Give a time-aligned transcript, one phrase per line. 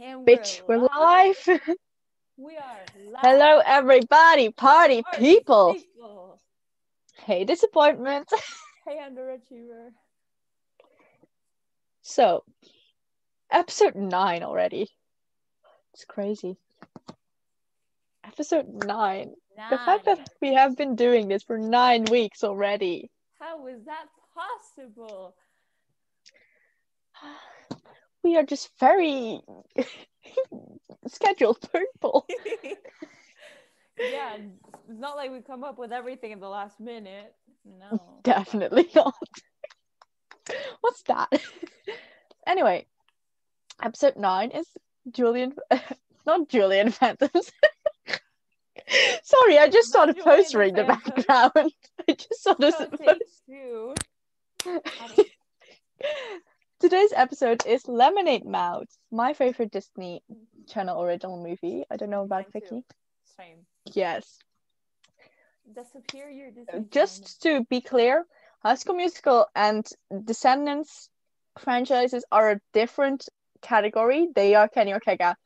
[0.00, 1.36] And Bitch, we're live.
[2.36, 3.20] We are live.
[3.20, 5.74] Hello, everybody, party people.
[5.74, 6.40] people.
[7.24, 8.30] Hey, disappointment.
[8.86, 9.90] Hey, underachiever.
[12.00, 12.42] So,
[13.52, 14.88] episode nine already.
[15.92, 16.56] It's crazy.
[18.24, 19.34] Episode nine.
[19.68, 23.10] The fact that we have been doing this for nine weeks already.
[23.38, 25.34] How is that possible?
[28.22, 29.40] We are just very
[31.06, 32.26] scheduled people.
[33.98, 37.34] yeah, it's not like we come up with everything in the last minute.
[37.64, 38.20] No.
[38.22, 39.14] Definitely not.
[40.80, 41.28] What's that?
[42.46, 42.86] anyway,
[43.82, 44.66] episode nine is
[45.10, 45.54] Julian,
[46.26, 47.52] not Julian Phantoms.
[49.22, 51.72] Sorry, I just saw the poster in the background.
[52.08, 52.76] I just saw this.
[52.76, 53.94] So it takes two.
[56.80, 60.22] Today's episode is Lemonade Mouth, my favorite Disney
[60.68, 61.84] Channel original movie.
[61.90, 62.60] I don't know about Mine too.
[62.60, 62.84] Vicky.
[63.36, 63.66] Same.
[63.94, 64.38] Yes.
[65.74, 68.24] The superior Disney uh, Just to be clear,
[68.62, 69.84] High School Musical and
[70.24, 71.10] Descendants
[71.58, 73.28] franchises are a different
[73.60, 74.28] category.
[74.32, 75.36] They are Kenny Ortega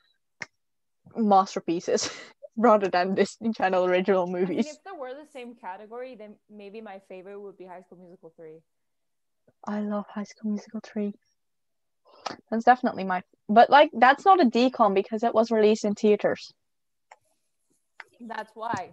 [1.16, 2.10] masterpieces
[2.58, 4.66] rather than Disney Channel original I mean, movies.
[4.66, 8.34] if they were the same category, then maybe my favorite would be High School Musical
[8.36, 8.60] 3.
[9.66, 11.14] I love High School Musical 3.
[12.50, 16.52] That's definitely my but like that's not a decom because it was released in theaters.
[18.20, 18.90] That's why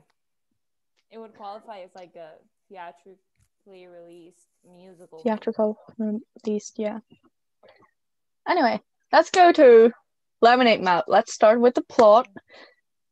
[1.12, 2.32] it would qualify as like a
[2.68, 5.20] theatrically released musical.
[5.20, 7.00] Theatrical released, yeah.
[8.48, 8.80] Anyway,
[9.12, 9.92] let's go to
[10.42, 11.06] Lemonade Mouth.
[11.08, 12.28] Let's start with the plot.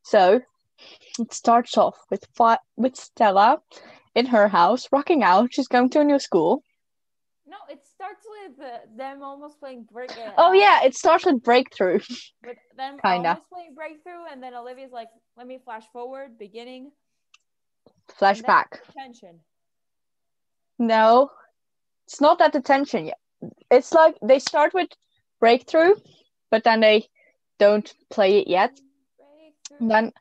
[0.04, 0.42] So
[1.20, 3.60] it starts off with fi- with Stella
[4.16, 5.54] in her house, rocking out.
[5.54, 6.64] She's going to a new school.
[7.48, 10.12] No, it starts with uh, them almost playing break.
[10.38, 12.00] Oh yeah, it starts with breakthrough.
[12.46, 13.30] with them kinda.
[13.30, 16.92] almost playing breakthrough, and then Olivia's like, "Let me flash forward, beginning
[18.20, 18.82] Flashback.
[18.94, 19.40] tension."
[20.78, 21.32] No,
[22.06, 23.20] it's not that the tension yet.
[23.72, 24.90] It's like they start with
[25.40, 25.96] breakthrough,
[26.52, 27.08] but then they
[27.60, 28.80] don't play it yet.
[29.18, 29.78] Breakthrough.
[29.80, 30.12] And then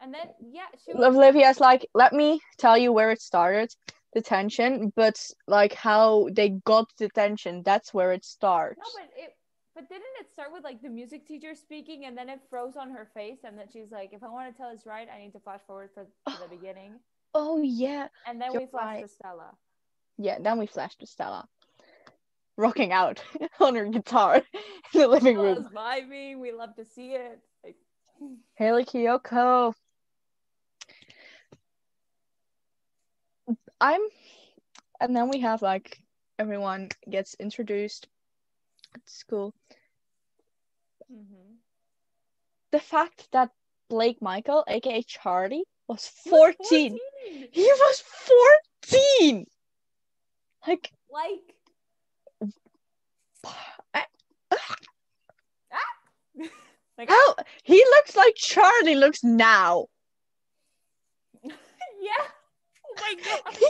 [0.00, 3.74] And then yeah, she was Olivia's like, let me tell you where it started,
[4.12, 8.78] the tension, but like how they got the tension, that's where it starts.
[8.78, 9.36] no, but it.
[9.72, 12.90] But didn't it start with like the music teacher speaking, and then it froze on
[12.90, 15.32] her face, and then she's like, "If I want to tell this right, I need
[15.32, 16.98] to flash forward for, to the beginning."
[17.34, 18.08] Oh yeah.
[18.26, 19.02] And then You're we flash right.
[19.02, 19.52] to Stella.
[20.18, 21.46] Yeah, then we flash to Stella.
[22.56, 23.22] Rocking out
[23.60, 24.36] on her guitar
[24.92, 25.68] in the living Stella's room.
[25.74, 26.40] vibing.
[26.40, 27.38] We love to see it.
[27.64, 27.76] Like,
[28.56, 29.72] Hayley Kiyoko.
[33.80, 34.00] I'm
[35.00, 36.00] and then we have like
[36.38, 38.08] everyone gets introduced
[38.94, 39.54] at school.
[41.10, 41.56] mhm.
[42.72, 43.50] The fact that
[43.88, 46.98] Blake Michael, aka Charlie, was He was 14.
[47.26, 47.48] 14.
[47.52, 48.02] He was
[48.82, 49.46] 14.
[50.66, 51.54] Like Like,
[53.94, 54.06] I-
[56.98, 59.86] like how he looks like Charlie looks now.
[61.42, 62.26] yeah.
[62.96, 63.56] My god.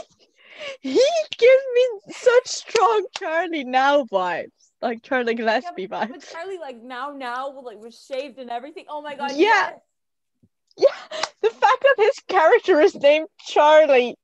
[0.81, 1.01] He
[1.37, 4.51] gives me such strong Charlie now vibes.
[4.81, 6.11] Like Charlie Gillespie but, vibes.
[6.11, 8.85] but Charlie, like now, now, like was shaved and everything.
[8.87, 9.31] Oh my god.
[9.31, 9.37] Yeah.
[9.37, 9.79] yes.
[10.77, 14.15] Yeah, the fact that his character is named Charlie.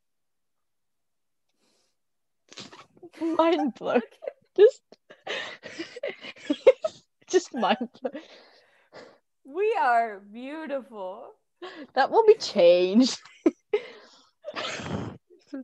[3.22, 4.02] Mind blown.
[4.56, 4.82] Just,
[7.30, 8.24] just mind blown.
[9.44, 11.30] We are beautiful.
[11.94, 13.20] That will be changed.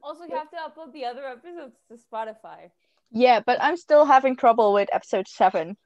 [0.02, 2.72] Also, you have to upload the other episodes to Spotify.
[3.12, 5.78] yeah, but I'm still having trouble with episode seven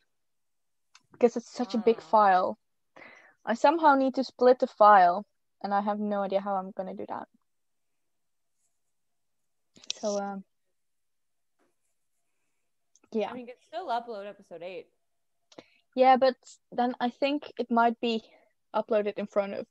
[1.11, 2.09] because it's such a big Ah.
[2.11, 2.57] file.
[3.45, 5.25] I somehow need to split the file,
[5.63, 7.27] and I have no idea how I'm gonna do that.
[9.99, 10.43] So, um,
[13.11, 13.29] yeah.
[13.29, 14.87] I mean, you can still upload episode eight.
[15.95, 16.35] Yeah, but
[16.71, 18.21] then I think it might be
[18.75, 19.65] uploaded in front of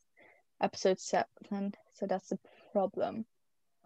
[0.60, 2.38] episode seven, so that's the
[2.76, 3.24] problem.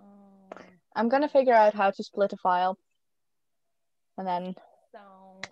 [0.00, 0.62] Um,
[0.96, 2.76] I'm gonna figure out how to split a file.
[4.18, 4.54] And then,
[4.92, 4.98] so,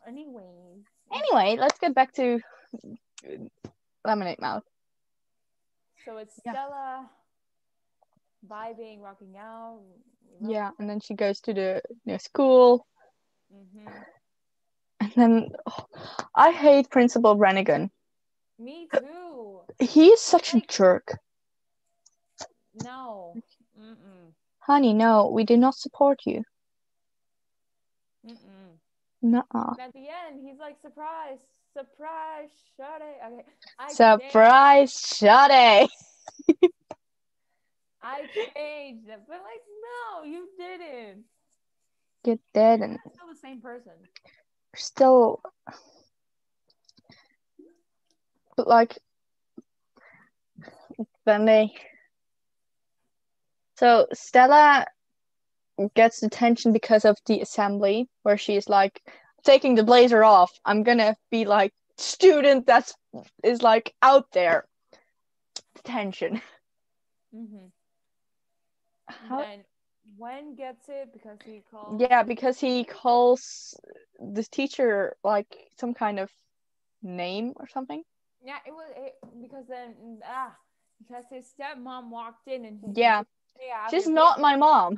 [0.07, 0.83] anyways.
[1.13, 2.41] anyway, let's get back to
[4.05, 4.65] Lemonade Mouth.
[6.05, 6.53] So it's Yeah.
[6.53, 7.11] Stella
[8.47, 9.81] vibing, rocking out.
[10.41, 12.87] Yeah, and then she goes to the new school,
[13.51, 13.87] hmm
[15.01, 15.87] and then oh,
[16.35, 17.91] I hate Principal Brenigan.
[18.59, 19.61] Me too.
[19.79, 21.19] He is such a jerk.
[22.85, 23.37] No.
[23.79, 24.33] Mm-mm.
[24.61, 26.45] Honey, no, we do not support you.
[28.27, 28.79] Mm-mm.
[29.23, 29.73] Nuh-uh.
[29.73, 31.39] And at the end, he's like, surprise,
[31.73, 33.19] surprise, Shade.
[33.27, 33.45] Okay.
[33.79, 35.89] I Surprise, Shade.
[38.03, 41.25] I changed it, but like, no, you didn't.
[42.25, 43.01] You didn't.
[43.05, 43.93] You're still the same person.
[44.75, 45.41] Still,
[48.57, 48.99] but like,
[51.25, 51.73] then they.
[53.79, 54.87] So Stella
[55.95, 59.01] gets detention because of the assembly, where she's like
[59.45, 60.51] taking the blazer off.
[60.65, 62.93] I'm gonna be like student that's
[63.45, 64.67] is like out there.
[65.77, 66.43] Detention.
[67.37, 67.67] Mm-hmm.
[69.29, 69.43] How?
[69.43, 69.65] Then
[70.17, 72.01] Wen gets it because he called.
[72.01, 73.79] Yeah, because he calls
[74.19, 76.31] the teacher like some kind of
[77.03, 78.03] name or something.
[78.43, 80.57] Yeah, it was it, because then ah
[81.07, 83.25] because his stepmom walked in and he Yeah.
[83.59, 84.97] "Hey, She's not my mom.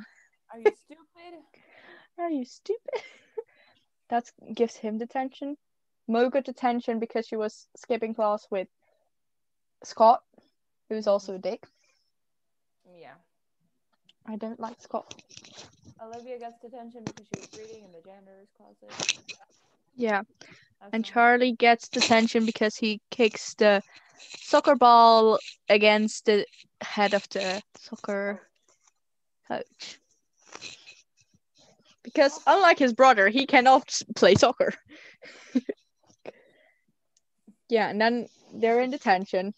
[0.51, 1.39] Are you stupid?
[2.19, 3.01] Are you stupid?
[4.09, 5.57] that gives him detention.
[6.07, 8.67] Mo got detention because she was skipping class with
[9.83, 10.21] Scott,
[10.89, 11.49] who's also a mm-hmm.
[11.49, 11.63] dick.
[12.95, 13.15] yeah.
[14.25, 15.15] I don't like Scott.
[16.01, 19.19] Olivia gets detention because she was reading in the janitor's closet.
[19.95, 20.21] Yeah.
[20.79, 23.81] That's And Charlie gets detention because he kicks the
[24.19, 26.45] soccer ball against the
[26.81, 28.50] head of the soccer
[29.51, 29.99] coach.
[32.03, 34.73] Because unlike his brother, he cannot play soccer.
[37.69, 39.53] yeah, and then they're in detention,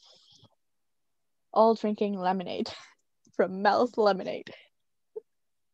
[1.53, 2.69] all drinking lemonade
[3.35, 4.51] from Mel's Lemonade.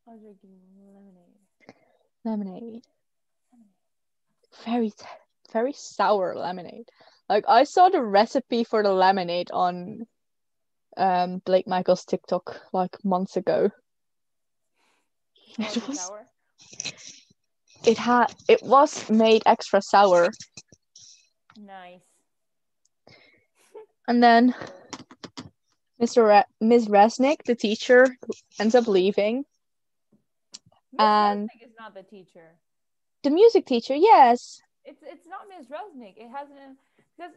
[0.06, 0.60] Drinking
[0.94, 1.34] lemonade.
[2.24, 2.84] Lemonade.
[4.64, 4.92] Very,
[5.52, 6.88] very sour lemonade.
[7.28, 10.06] Like I saw the recipe for the lemonade on
[10.96, 13.70] um Blake Michael's TikTok like months ago.
[15.58, 16.26] It was sour?
[17.86, 20.28] it had it was made extra sour
[21.56, 22.04] Nice.
[24.08, 24.54] and then
[26.00, 26.26] Mr.
[26.26, 26.88] Re- Ms.
[26.88, 28.16] Resnick, the teacher,
[28.58, 29.44] ends up leaving.
[30.92, 32.58] Miss And- Resnick is not the teacher.
[33.22, 34.60] The music teacher, yes.
[34.84, 36.14] It's it's not Miss Resnick.
[36.16, 36.78] It hasn't
[37.16, 37.32] because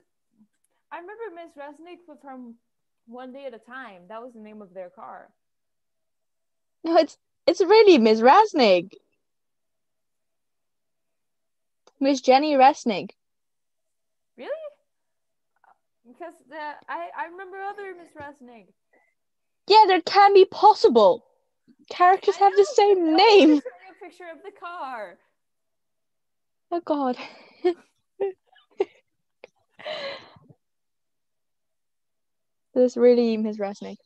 [0.91, 2.55] I remember Miss Resnick was from
[3.05, 4.07] One Day at a Time.
[4.07, 5.29] That was the name of their car.
[6.83, 8.21] No, it's it's really Ms.
[8.21, 8.93] Resnick.
[11.99, 13.11] Miss Jenny Resnick.
[14.37, 14.51] Really?
[16.05, 16.57] Because the
[16.89, 18.67] I I remember other Miss Resnick.
[19.67, 21.25] Yeah, there can be possible.
[21.89, 23.49] Characters I have the know, but same name.
[23.49, 25.17] wanted to show you a picture of the car.
[26.71, 27.17] Oh god.
[32.73, 33.57] this is really Ms.
[33.57, 33.97] Resnick.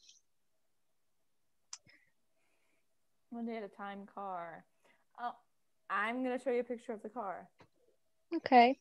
[3.38, 4.66] One Day at a Time car.
[5.22, 5.30] Oh,
[5.92, 7.48] I'm gonna show you a picture of the car.
[8.36, 8.80] Okay.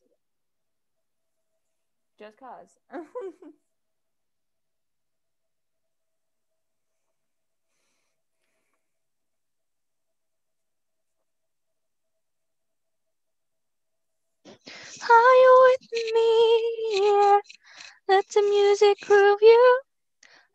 [2.17, 2.79] Just cause.
[2.91, 2.99] Are
[15.35, 16.99] you with me?
[16.99, 17.39] Yeah.
[18.07, 19.81] Let the music groove you.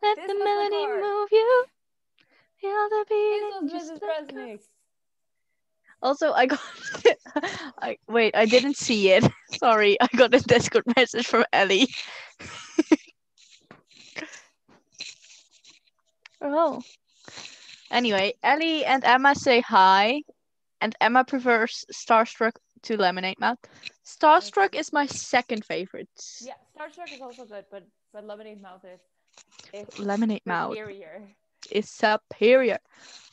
[0.03, 1.67] Let This the melody move you.
[2.63, 3.43] Feel the beat.
[3.75, 4.01] Mrs.
[4.01, 4.61] Resnick.
[6.01, 6.61] Also, I got.
[7.83, 8.37] I wait.
[8.37, 9.25] I didn't see it.
[9.59, 11.89] Sorry, I got a Discord message from Ellie.
[16.41, 16.83] oh.
[17.91, 20.23] Anyway, Ellie and Emma say hi,
[20.81, 22.53] and Emma prefers Starstruck
[22.83, 23.59] to Lemonade Mouth.
[24.05, 26.09] Starstruck is my second favorite.
[26.41, 29.01] Yeah, Starstruck is also good, but but Lemonade Mouth is
[29.99, 31.29] Lemonade Mouth superior.
[31.73, 32.79] Is superior.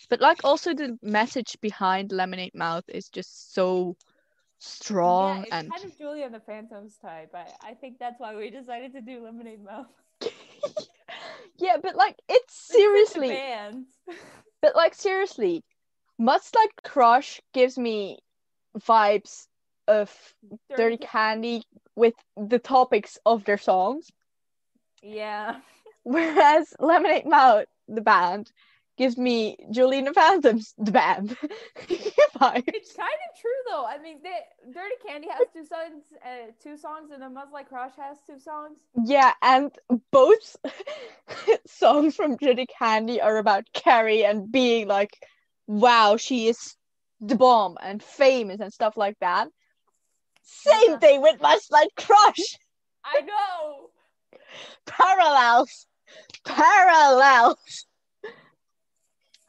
[0.10, 3.98] But like also the message behind Lemonade Mouth is just so
[4.60, 7.32] strong yeah, it's and kind of Julie and the Phantoms type.
[7.36, 9.88] I, I think that's why we decided to do Lemonade Mouth.
[11.58, 13.44] yeah, but like it's It's such a seriously.
[14.62, 15.64] But like seriously,
[16.20, 18.20] Mudslide Crush gives me
[18.78, 19.48] vibes
[19.88, 20.36] of
[20.76, 21.64] Dirty Candy
[21.96, 24.12] with the topics of their songs,
[25.02, 25.62] Yeah.
[26.04, 28.52] whereas Lemonade Mouth, the band,
[28.98, 31.38] gives me the Phantoms, the band.
[32.72, 33.86] It's kind of true though.
[33.86, 34.40] I mean, they,
[34.72, 38.78] Dirty Candy has two songs, uh, two songs, and then Mudslide Crush has two songs.
[39.06, 39.72] Yeah, and
[40.12, 40.56] both
[41.68, 45.12] songs from Dirty Candy are about Carrie and being like,
[45.68, 46.76] wow, she is
[47.20, 49.50] the bomb and famous and stuff like that.
[50.44, 50.98] Same Yeah.
[51.00, 52.58] thing with Mudslide Crush.
[53.04, 53.90] I know.
[54.86, 55.88] parallels
[56.46, 57.86] parallels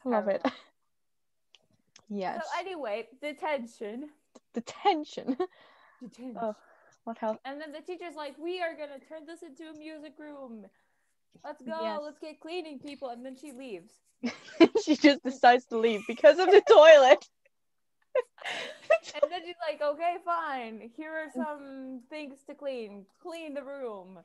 [0.05, 0.43] I love it
[2.09, 4.09] yes So anyway, detention.
[4.53, 5.37] the tension
[6.01, 6.37] Detention.
[6.41, 6.55] Oh.
[7.03, 7.37] what else?
[7.45, 10.65] And then the teacher's like, "We are gonna turn this into a music room.
[11.45, 11.77] Let's go.
[11.81, 11.99] Yes.
[12.03, 13.91] Let's get cleaning people." And then she leaves.
[14.83, 17.23] she just decides to leave because of the toilet.
[19.21, 20.89] And then she's like, "Okay, fine.
[20.97, 23.05] Here are some things to clean.
[23.21, 24.19] Clean the room.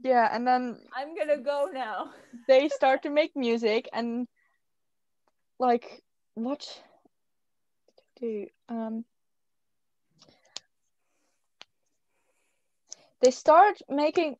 [0.00, 2.10] Yeah, and then I'm gonna go now."
[2.48, 4.28] they start to make music and
[5.58, 6.02] like
[6.34, 6.82] what
[8.20, 8.46] do?
[8.68, 9.04] Um
[13.20, 14.36] they start making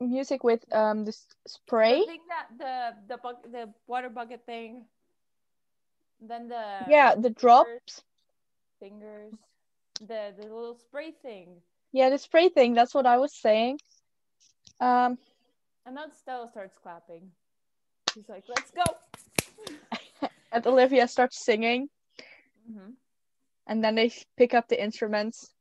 [0.00, 2.00] music with um this spray.
[2.00, 4.86] The thing that the the buck the water bucket thing.
[6.20, 8.02] Then the yeah the drops.
[8.78, 9.34] fingers,
[10.00, 13.78] the the little spray thing, yeah the spray thing that's what i was saying
[14.80, 15.18] um
[15.86, 17.30] and then Stella starts clapping.
[18.14, 18.84] She's like, "Let's go."
[20.52, 21.88] and olivia starts singing
[22.66, 22.90] hmm
[23.66, 25.54] and then they pick up the instruments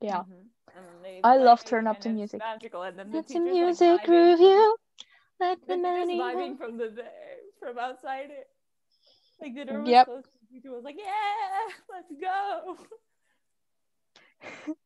[0.00, 1.02] yeah Mhm.
[1.02, 2.42] They I love turn up the music.
[2.42, 4.76] Magical, and then the it's a teacher's, music like, review
[5.40, 6.90] let the The money vibing from the
[7.58, 8.48] from outside it.
[9.40, 10.04] Like the door was Yep.
[10.04, 10.28] closed.
[10.40, 12.78] The teacher was like, "Yeah, let's go."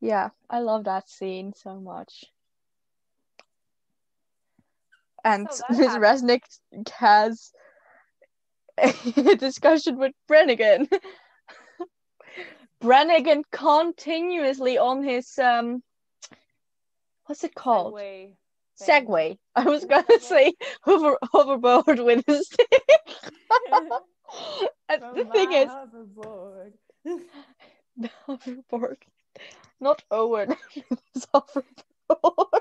[0.00, 2.24] Yeah, I love that scene so much.
[5.24, 5.96] And So Ms.
[5.96, 6.42] Resnick
[6.98, 7.52] has
[8.78, 10.88] a discussion with Brenigan.
[12.80, 15.82] Brenigan continuously on his um
[17.24, 17.94] what's it called?
[17.94, 18.36] Segway.
[18.80, 19.38] Segway.
[19.56, 22.68] I was gonna say hover hoverboard with his stick.
[24.88, 26.72] and the thing is hoverboard.
[27.96, 28.98] the hoverboard.
[29.80, 30.56] Not Owen.
[31.14, 32.60] his hoverboard.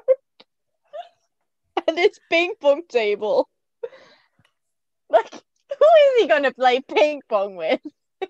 [1.88, 3.50] and his ping pong table.
[5.10, 7.82] Like, who is he gonna play ping pong with?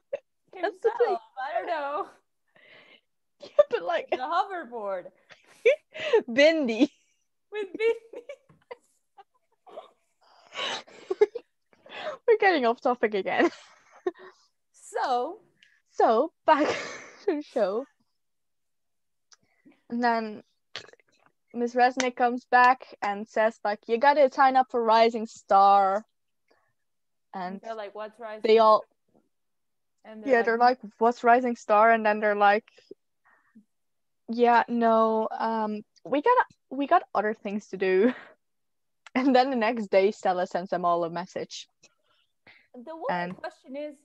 [0.61, 1.17] That's the thing.
[1.17, 2.07] Himself, I don't know.
[3.41, 5.05] Yeah, but like The hoverboard
[6.27, 6.89] Bindi.
[7.51, 8.25] with Vinny.
[12.27, 13.49] We're getting off topic again.
[14.71, 15.39] So
[15.91, 16.67] So back
[17.25, 17.85] to the show.
[19.89, 20.43] And then
[21.53, 26.03] Miss Resnick comes back and says like you gotta sign up for Rising Star.
[27.33, 28.83] And they're like, "What's rising?" they all
[30.05, 31.91] and yeah, they're like, what's Rising Star?
[31.91, 32.65] And then they're like,
[34.29, 38.13] yeah, no, um, we got we got other things to do.
[39.17, 41.69] And then the next day, Stella sends them all a message.
[42.73, 43.95] The one and- question is,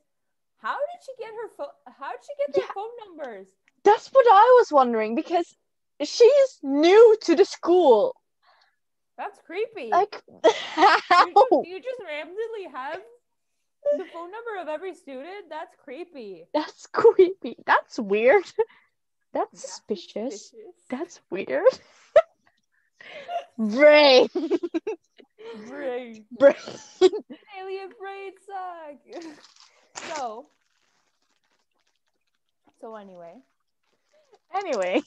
[0.62, 1.74] how did she get her phone?
[1.98, 2.72] How did she get their Yeah.
[2.72, 3.48] phone numbers?
[3.82, 5.52] That's what I was wondering because
[6.02, 8.14] she's new to the school.
[9.16, 9.90] That's creepy.
[9.90, 13.00] Like, you, just, you just randomly have
[13.98, 15.48] the phone number of every student.
[15.48, 16.46] That's creepy.
[16.54, 17.56] That's creepy.
[17.66, 18.44] That's weird.
[19.32, 20.52] That's That's suspicious.
[20.52, 20.74] suspicious.
[20.90, 21.64] That's weird.
[23.58, 24.28] Brain.
[25.68, 26.24] Brain.
[26.38, 26.54] Brain.
[27.58, 28.98] Alien brain suck.
[30.16, 30.46] so.
[32.80, 33.34] So anyway,
[34.54, 35.02] Anyway.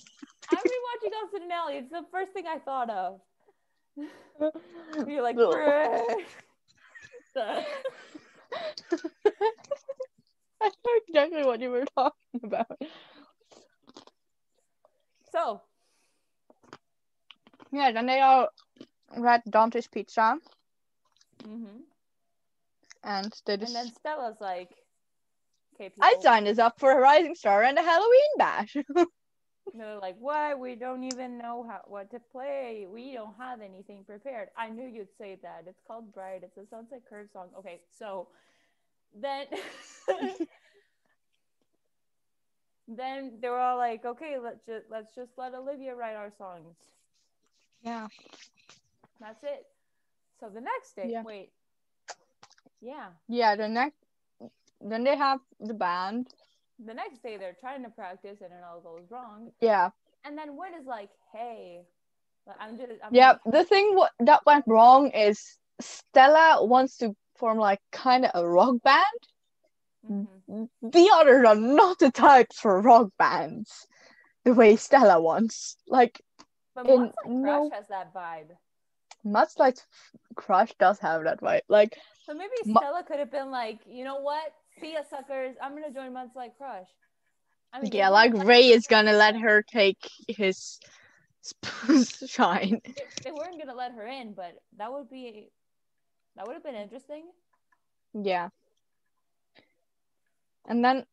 [0.51, 1.73] I'm rewatching Austin and Ally.
[1.73, 3.21] It's the first thing I thought of.
[5.07, 5.35] You're like,
[10.61, 12.79] I know exactly what you were talking about.
[15.31, 15.61] so
[17.71, 18.49] Yeah, then they all
[19.17, 20.37] read Dante's Pizza
[21.43, 21.81] mhm.
[23.03, 23.75] and they just.
[23.75, 24.69] and then Stella's like,
[25.75, 26.03] okay, people.
[26.03, 28.77] I signed us up for a Rising Star and a Halloween bash.
[29.71, 30.59] And they're like, what?
[30.59, 32.85] We don't even know how what to play.
[32.87, 34.49] We don't have anything prepared.
[34.57, 35.65] I knew you'd say that.
[35.67, 36.43] It's called Bright.
[36.43, 37.49] It's a Sunset Curve song.
[37.57, 38.27] Okay, so
[39.13, 39.45] then
[42.87, 46.75] then they were all like, okay, let's just let's just let Olivia write our songs.
[47.81, 48.07] yeah.
[49.19, 49.65] That's it.
[50.39, 51.23] So the next day, Yeah.
[51.23, 51.51] wait,
[52.81, 53.97] yeah, Yeah, the next
[54.81, 56.27] then they have the band.
[56.79, 59.51] The next day they're trying to practice and it all goes wrong.
[59.61, 59.91] Yeah.
[60.25, 61.85] And then Wen is like, hey,
[62.59, 67.15] I'm just, I'm Yeah, just- the thing w- that went wrong is Stella wants to
[67.35, 69.05] form like kind of a rock band.
[70.05, 70.69] Mhm.
[70.81, 73.87] The others are not the types for rock bands
[74.43, 75.77] the way Stella wants.
[75.87, 76.21] Like
[76.75, 78.57] But in Monster Crush has that vibe.
[79.25, 79.81] Mudslide
[80.35, 81.61] Crush does have that vibe.
[81.69, 84.53] Like So maybe Stella could have been like, you know what?
[84.79, 85.55] See ya, suckers.
[85.61, 86.87] I'm gonna join Mudslide Crush.
[87.71, 90.79] I mean, yeah, like Ray is gonna- let her take his
[92.27, 92.81] shine.
[93.23, 95.49] They weren't gonna let her in, but that would be
[96.35, 97.25] that would have been interesting.
[98.13, 98.49] Yeah.
[100.65, 101.05] And then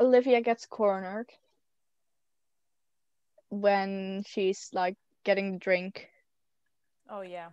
[0.00, 1.30] Olivia gets cornered
[3.50, 6.08] when she's like getting the drink.
[7.08, 7.50] Oh yeah.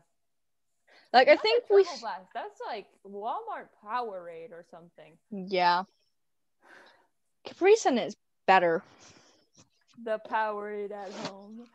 [1.13, 2.25] Like I think we Blast.
[2.33, 5.13] That's like Walmart Powerade or something.
[5.31, 5.83] yeah.
[7.45, 8.15] Capri Sun is
[8.47, 8.81] better.
[10.03, 11.67] The Powerade at home.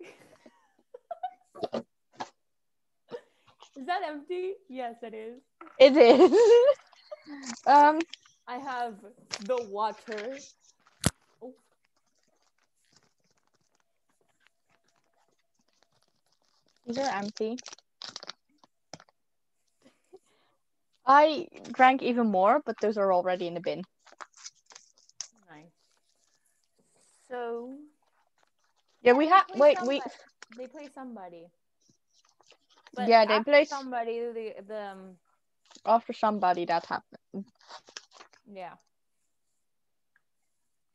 [3.76, 4.54] is that empty?
[4.68, 5.40] Yes, it is.
[5.78, 6.32] It is.
[7.66, 8.00] um
[8.46, 8.94] I have
[9.46, 10.36] the water.
[16.84, 17.56] These are empty.
[21.06, 23.84] I drank even more, but those are already in the bin.
[25.48, 25.72] Nice.
[27.28, 27.78] So
[29.02, 30.00] Yeah, we have wait, we
[30.56, 31.50] They play somebody.
[32.94, 34.18] But Yeah, they after play somebody.
[34.20, 35.18] The the um,
[35.86, 37.44] after somebody that happened.
[38.50, 38.74] yeah.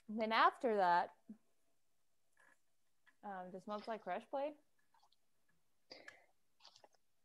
[0.09, 1.13] Then after that,
[3.23, 4.53] um, does Smells Like Crush play?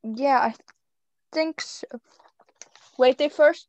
[0.05, 0.55] Yeah, I
[1.33, 1.87] think so.
[2.99, 3.69] Wait, they first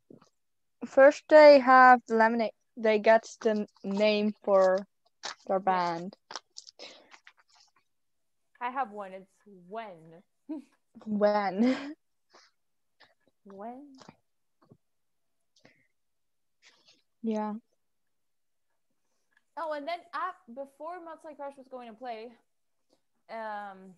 [0.86, 2.52] first they have the lemonade.
[2.78, 4.88] They get the name for
[5.48, 6.18] their band.
[8.62, 9.14] I have one.
[9.14, 9.32] It's
[9.70, 10.24] when.
[11.06, 11.96] When?
[13.46, 14.00] When?
[17.24, 17.56] Yeah.
[19.58, 22.32] Oh, and then af- before Like Crush was going to play,
[23.30, 23.96] um,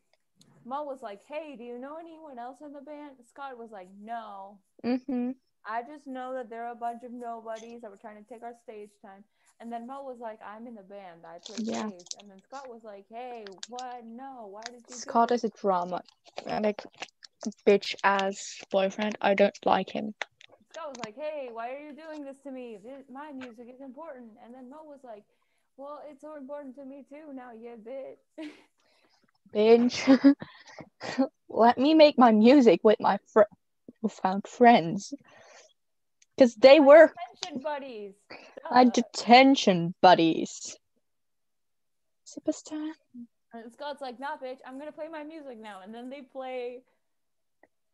[0.68, 3.90] Mo was like, "Hey, do you know anyone else in the band?" Scott was like,
[4.00, 5.36] "No." Mhm.
[5.66, 8.44] I just know that there are a bunch of nobodies that were trying to take
[8.44, 9.24] our stage time.
[9.60, 11.26] And then Mo was like, I'm in the band.
[11.26, 11.92] I play Yeah.
[11.92, 12.08] bass.
[12.20, 14.06] And then Scott was like, Hey, what?
[14.06, 16.04] No, why did you Scott this?" is a drama,
[16.46, 16.84] like
[17.68, 19.18] bitch ass boyfriend.
[19.22, 20.16] I don't like him.
[20.72, 22.80] Scott was like, Hey, why are you doing this to me?
[22.84, 24.32] This, my music is important.
[24.44, 25.26] And then Mo was like,
[25.78, 28.48] Well, it's so important to me too now, you bitch.
[29.54, 30.34] Bitch.
[31.50, 33.42] Let me make my music with my fr-
[34.10, 35.14] found friends.
[36.36, 38.14] Because they were detention buddies.
[38.72, 40.78] my detention buddies.
[42.26, 42.92] Superstar.
[43.54, 45.82] And Scott's like, Nah, bitch, I'm gonna play my music now.
[45.84, 46.82] And then they play,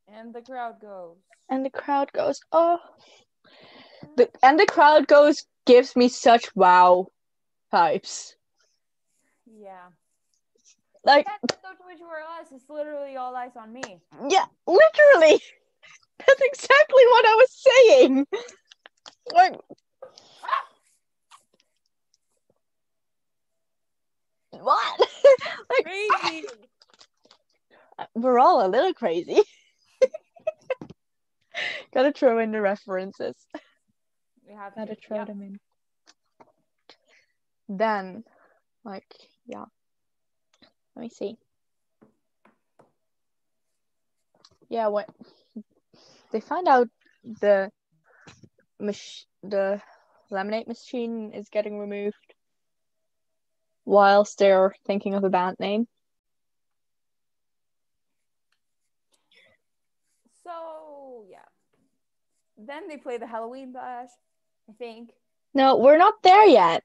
[0.08, 1.18] and the crowd goes.
[1.50, 2.80] And the crowd goes, oh.
[4.18, 7.08] The, and the crowd goes, gives me such wow
[7.72, 8.34] vibes.
[9.46, 9.90] Yeah.
[11.06, 12.48] Like, That's so Twitch Were Us.
[12.54, 13.82] It's literally all eyes on me.
[14.30, 15.42] yeah, literally.
[16.20, 18.26] That's exactly what I was saying.
[19.34, 19.56] Like,
[24.52, 25.00] what?
[25.70, 26.46] like, Crazy.
[28.16, 29.42] we're all a little crazy.
[31.94, 33.36] Gotta throw in the references.
[34.48, 35.02] we have Gotta to.
[35.02, 35.28] throw Yep.
[35.28, 35.60] them in.
[37.70, 38.24] Then,
[38.84, 39.06] like,
[39.46, 39.66] yeah.
[40.96, 41.38] Let me see.
[44.70, 45.10] Yeah, what
[46.32, 46.88] they find out
[47.24, 47.72] the
[48.80, 49.82] mach- the
[50.32, 52.34] laminate machine is getting removed
[53.86, 55.88] whilst they're thinking of a band name.
[60.44, 61.40] So yeah.
[62.58, 64.10] Then they play the Halloween bash.
[64.70, 65.12] I think.
[65.54, 66.84] No, we're not there yet.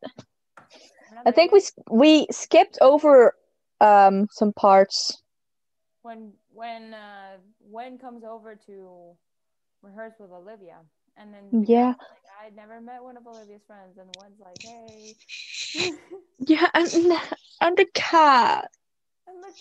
[1.24, 3.34] I think we we skipped over
[3.80, 5.22] um some parts.
[6.02, 9.16] when when uh when comes over to
[9.82, 10.78] rehearse with Olivia,
[11.16, 11.94] and then Yeah.
[12.10, 15.16] like, I never met one of Olivia's friends, and one's like, hey,
[16.38, 17.12] Yeah, and
[17.60, 18.70] and the cat.
[19.26, 19.52] and the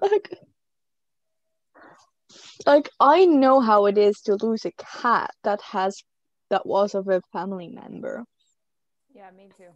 [0.00, 0.38] like
[2.66, 6.02] like I know how it is to lose a cat that has
[6.50, 8.24] that was of a family member
[9.14, 9.70] yeah, me too.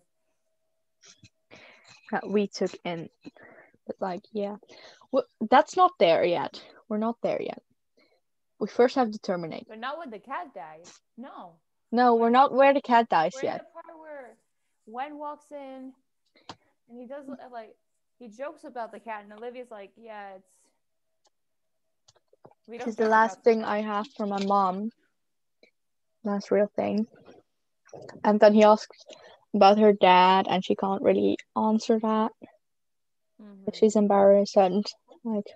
[2.10, 3.08] That we took in.
[3.86, 4.56] But like, yeah,
[5.10, 6.62] well, that's not there yet.
[6.88, 7.62] We're not there yet.
[8.60, 9.66] We first have to terminate.
[9.68, 11.00] But not when the cat dies.
[11.16, 11.54] No.
[11.90, 13.58] No, we're not where the cat dies We're yet.
[13.58, 14.36] the part where
[14.86, 15.92] Wen walks in
[16.88, 17.74] and he does uh, like
[18.18, 20.48] he jokes about the cat and Olivia's like, yeah, it's
[22.68, 24.90] we This is the last thing I have for my mom.
[26.24, 27.06] Last real thing.
[28.24, 28.96] And then he asks
[29.54, 32.32] about her dad, and she can't really answer that.
[33.38, 33.72] Mhm.
[33.74, 34.84] She's embarrassed and
[35.24, 35.48] like,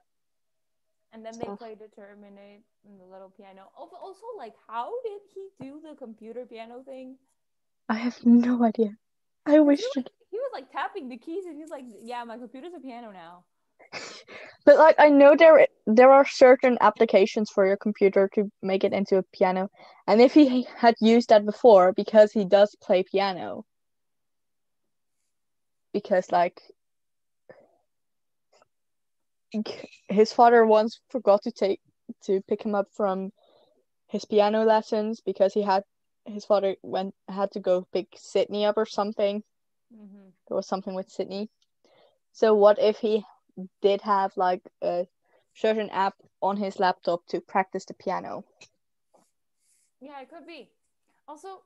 [1.13, 1.59] And then they stuff.
[1.59, 3.71] play Determinate and the little piano.
[3.77, 7.19] Also, also, like, how did he do the computer piano thing?
[7.89, 8.97] I have no idea.
[9.45, 12.25] I wish He to was, he was like tapping the keys and he's like, yeah,
[12.25, 13.45] my computer's a piano now.
[14.65, 18.93] But like I know there there are certain applications for your computer to make it
[18.93, 19.71] into a piano.
[20.07, 23.65] And if he had used that before because he does play piano.
[25.97, 26.61] Because like
[30.11, 31.81] his father once forgot to take
[32.25, 33.33] to pick him up from
[34.07, 35.85] his piano lessons because he had
[36.27, 39.43] his father went had to go pick Sydney up or something.
[39.91, 40.29] Mm-hmm.
[40.47, 41.49] There was something with Sydney.
[42.33, 43.25] So what if he
[43.81, 45.07] did have like a
[45.55, 48.45] certain app on his laptop to practice the piano?
[50.01, 50.69] Yeah, it could be.
[51.27, 51.63] Also,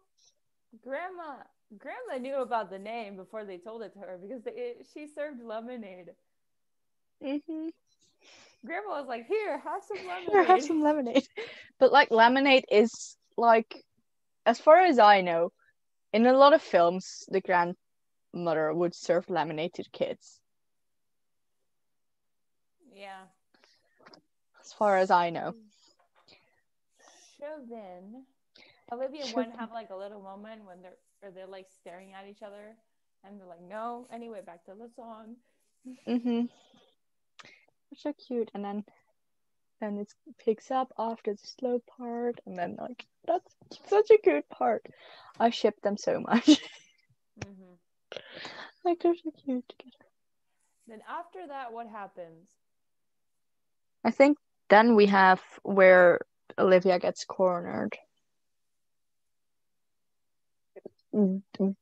[0.85, 1.43] grandma
[1.79, 5.07] grandma knew about the name before they told it to her because they, it, she
[5.07, 6.11] served lemonade.
[7.25, 7.69] Mm-hmm.
[8.65, 11.27] Grandma was like, "Here, have some lemonade." Here, have some lemonade.
[11.79, 13.85] But like lemonade is like,
[14.47, 15.53] as far as I know,
[16.13, 20.41] in a lot of films, the grandmother would serve lemonade to the kids.
[22.95, 23.23] Yeah.
[24.61, 25.55] As far as I know.
[27.39, 28.25] So then,
[28.93, 32.29] Olivia and Wen have like a little moment when they're or they're like staring at
[32.29, 32.77] each other,
[33.25, 35.37] and they're like, "No." Anyway, back to the song.
[36.07, 36.47] Mm-hmm.
[37.95, 38.85] So cute, and then
[39.81, 43.57] then it picks up after the slow part, and then like that's
[43.87, 44.85] such a good part.
[45.39, 46.61] I ship them so much.
[47.47, 48.21] Mm-hmm.
[48.85, 50.05] like they're so cute together.
[50.87, 52.51] Then after that, what happens?
[54.05, 54.37] I think
[54.69, 56.21] then we have where
[56.59, 57.97] Olivia gets cornered.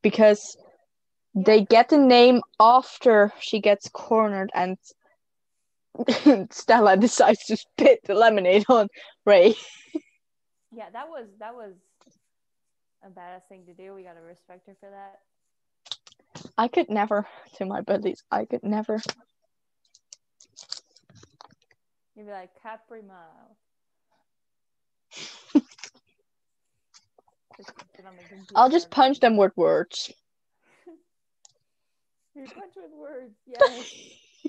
[0.02, 0.56] Because
[1.34, 4.78] they get the name after she gets cornered and
[6.50, 8.88] Stella decides to spit the lemonade on
[9.24, 9.54] Ray.
[10.72, 11.74] Yeah, that was that was
[13.04, 13.94] a badass thing to do.
[13.94, 15.20] We gotta respect her for that.
[16.56, 19.00] I could never, to my buddies, I could never.
[22.14, 23.56] You'd be like Capri Mile.
[27.58, 28.22] Just sit on the
[28.54, 30.12] I'll just punch them with words.
[32.34, 33.34] You punch with words.
[33.46, 33.92] Yes.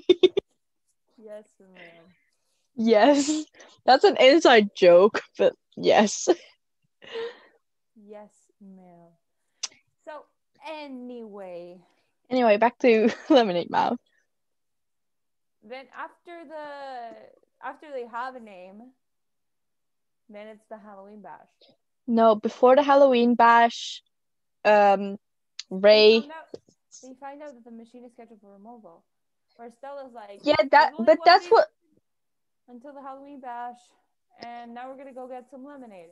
[1.18, 2.14] yes, ma'am.
[2.76, 3.44] Yes,
[3.84, 6.28] that's an inside joke, but yes.
[7.96, 9.10] Yes, ma'am.
[10.04, 10.24] So
[10.66, 11.80] anyway,
[12.30, 13.98] Anyway, back to Lemonade Mouth.
[15.62, 17.16] then after the
[17.62, 18.92] after they have a name,
[20.28, 21.74] then it's the Halloween bash.
[22.10, 24.02] No, before the Halloween bash,
[24.64, 25.18] um,
[25.92, 26.10] They Ray.
[26.10, 26.48] found out,
[27.02, 29.04] they find out that the machine is scheduled for removal.
[29.56, 31.68] Where Stella's like, Yeah, that, but that's what.
[32.68, 33.78] until the Halloween bash,
[34.40, 36.10] and now we're gonna go get some lemonade.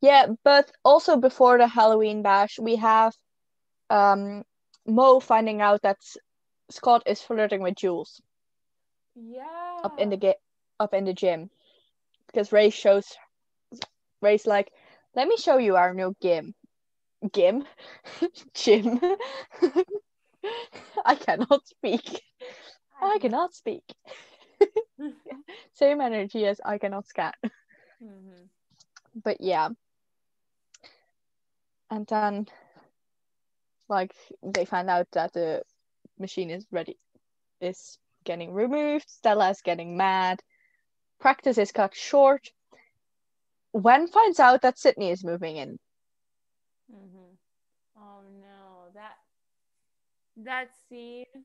[0.00, 3.16] Yeah, but also before the Halloween bash, we have,
[3.90, 4.44] um,
[4.86, 5.98] Mo finding out that
[6.70, 8.20] Scott is flirting with Jules
[9.14, 9.82] Yeah.
[9.84, 10.40] up in the ga-
[10.80, 11.50] up in the gym,
[12.26, 13.16] because Ray shows.
[14.20, 14.72] Ray's like,
[15.14, 16.54] "Let me show you our new gym."
[17.32, 17.64] Gym,
[18.54, 19.00] gym.
[21.04, 22.22] I cannot speak.
[23.00, 23.84] I cannot speak.
[25.72, 27.32] Same energy as I cannot scan.
[28.00, 28.48] hmm
[29.14, 29.70] But yeah.
[31.90, 32.46] And then
[33.88, 35.62] like they find out that the
[36.18, 36.98] machine is ready
[37.60, 40.42] is getting removed, Stella is getting mad,
[41.18, 42.50] practice is cut short.
[43.78, 45.78] Wen finds out that Sydney is moving in.
[46.90, 47.34] hmm
[47.96, 49.18] Oh no, that
[50.36, 51.44] that scene.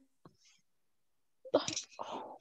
[2.00, 2.38] Oh,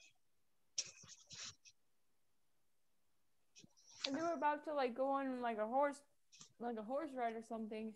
[4.05, 6.01] And they were about to like go on like a horse,
[6.59, 7.93] like a horse ride or something,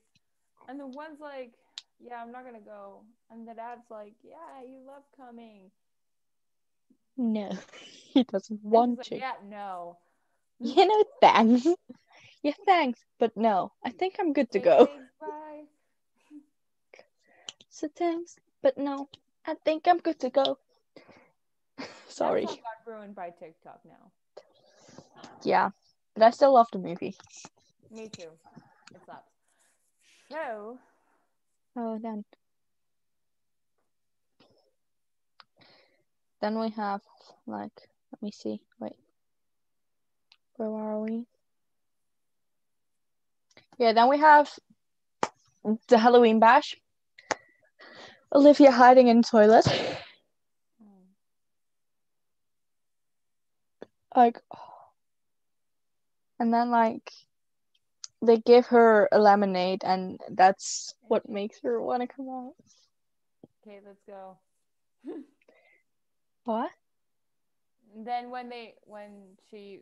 [0.67, 1.53] and the one's like,
[1.99, 5.71] "Yeah, I'm not gonna go," and the dad's like, "Yeah, you love coming."
[7.17, 9.21] no, he doesn't And want like, to.
[9.21, 9.97] Yeah, no.
[10.59, 11.67] You know, thanks.
[12.43, 14.87] yeah, thanks, but no, I think I'm good to go.
[15.19, 15.63] bye.
[17.69, 19.07] So thanks, but no,
[19.45, 20.57] I think I'm good to go.
[22.07, 22.45] Sorry.
[22.45, 24.11] Got ruined by TikTok now.
[25.43, 25.69] Yeah,
[26.15, 27.15] but I still love the movie.
[27.91, 28.29] Me too.
[28.93, 29.31] It slaps.
[30.31, 30.79] So
[31.75, 32.25] Oh, then.
[36.41, 37.01] Then we have,
[37.45, 38.61] like, let me see.
[38.79, 38.95] Wait.
[40.57, 41.27] Where are we?
[43.77, 44.51] Yeah, then we have
[45.87, 46.75] the Halloween bash.
[48.33, 49.65] Olivia hiding in toilet.
[54.15, 54.41] Like,
[56.39, 57.11] and then, like,
[58.21, 62.55] they give her a lemonade, and that's what makes her want to come out.
[63.61, 64.37] okay, let's go.
[66.45, 66.71] What?
[67.95, 69.81] then when they when she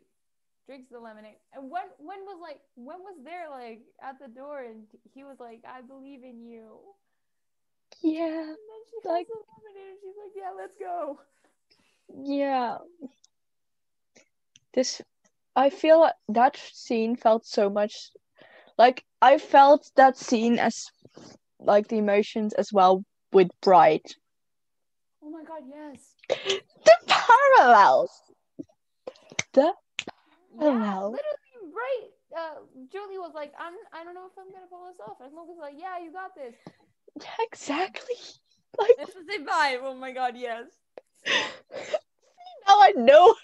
[0.66, 4.60] drinks the lemonade and when when was like when was there like at the door
[4.60, 6.78] and he was like I believe in you.
[8.02, 8.26] Yeah.
[8.26, 11.20] And then she Like- the lemonade and she's like, yeah, let's go.
[12.08, 12.78] Yeah.
[14.74, 15.00] This
[15.54, 18.10] I feel that scene felt so much
[18.76, 20.86] like I felt that scene as
[21.58, 24.16] like the emotions as well with Bright.
[25.22, 26.14] Oh my god, yes.
[26.84, 28.10] The parallels.
[29.54, 29.72] The
[30.60, 32.08] Yeah, literally, right.
[32.36, 32.54] Uh,
[32.90, 35.20] Julie was like, I'm, I don't know if I'm gonna pull this off.
[35.20, 36.54] And Smoke was like, Yeah, you got this.
[37.20, 38.16] yeah, exactly.
[38.78, 39.78] Like It's the same vibe.
[39.82, 40.66] Oh my god, yes.
[41.26, 41.42] now
[42.68, 43.34] I know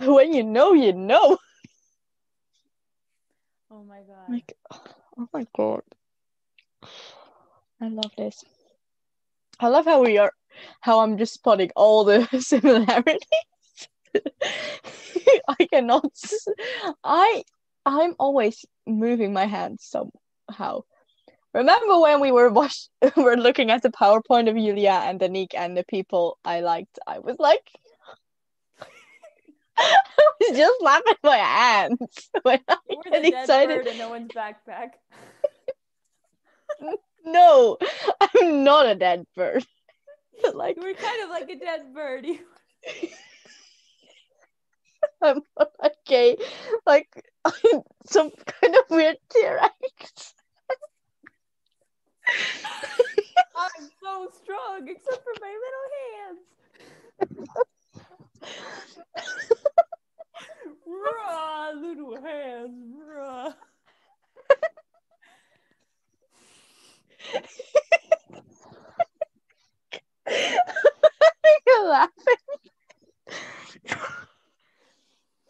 [0.00, 1.38] when you know you know.
[3.70, 4.28] Oh my god.
[4.28, 4.52] Like
[5.18, 5.82] oh my god.
[7.80, 8.44] I love this.
[9.58, 10.32] I love how we are
[10.82, 13.20] how I'm just spotting all the similarities.
[15.48, 16.12] I cannot
[17.04, 17.42] I
[17.84, 20.82] I'm always moving my hands somehow.
[21.54, 25.76] Remember when we were watch were looking at the PowerPoint of Yulia and Danik and
[25.76, 26.98] the people I liked?
[27.06, 27.70] I was like
[29.78, 29.98] I
[30.40, 33.84] was just laughing my hands when I We're get excited.
[33.84, 34.90] bird in no one's backpack.
[37.24, 37.78] No,
[38.20, 39.64] I'm not a dead bird.
[40.54, 42.26] like we're kind of like a dead bird.
[45.02, 45.42] You- I'm
[45.84, 46.36] okay,
[46.86, 47.08] like
[47.44, 50.34] I'm some kind of weird T-Rex.
[53.56, 55.88] I'm so strong, except for my little
[56.26, 56.40] hands.
[60.86, 63.52] Raw little hands, raw.
[71.66, 72.36] You're laughing.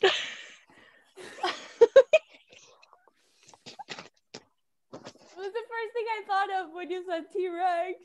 [0.03, 0.13] It
[5.37, 7.99] was the first thing I thought of when you said T Rex.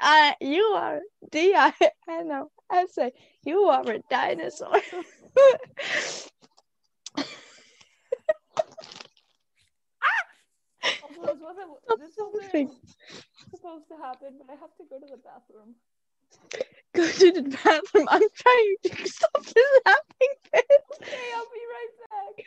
[0.00, 1.72] uh, you are D I
[2.08, 3.12] N O S A.
[3.44, 4.76] You are a dinosaur.
[11.26, 12.70] This wasn't this wasn't
[13.50, 15.74] supposed to happen, but I have to go to the bathroom.
[16.94, 18.08] Go to the bathroom.
[18.08, 20.34] I'm trying to stop this laughing.
[20.54, 22.46] Okay, I'll be right back.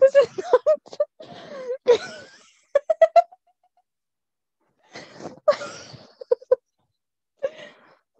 [0.00, 0.98] this is not.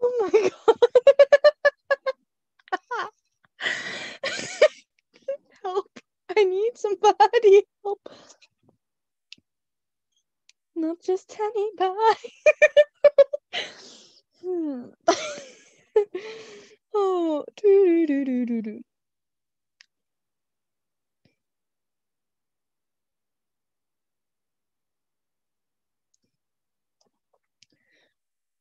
[0.01, 0.77] oh my god.
[5.63, 5.99] help.
[6.37, 7.99] I need somebody help.
[10.75, 12.33] Not just anybody.
[14.43, 14.85] Hmm.
[16.93, 18.81] oh, doo doo doo doo doo.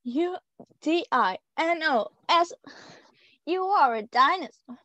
[0.05, 0.37] U
[0.81, 2.53] D I N O S.
[3.47, 4.79] You are a dinosaur.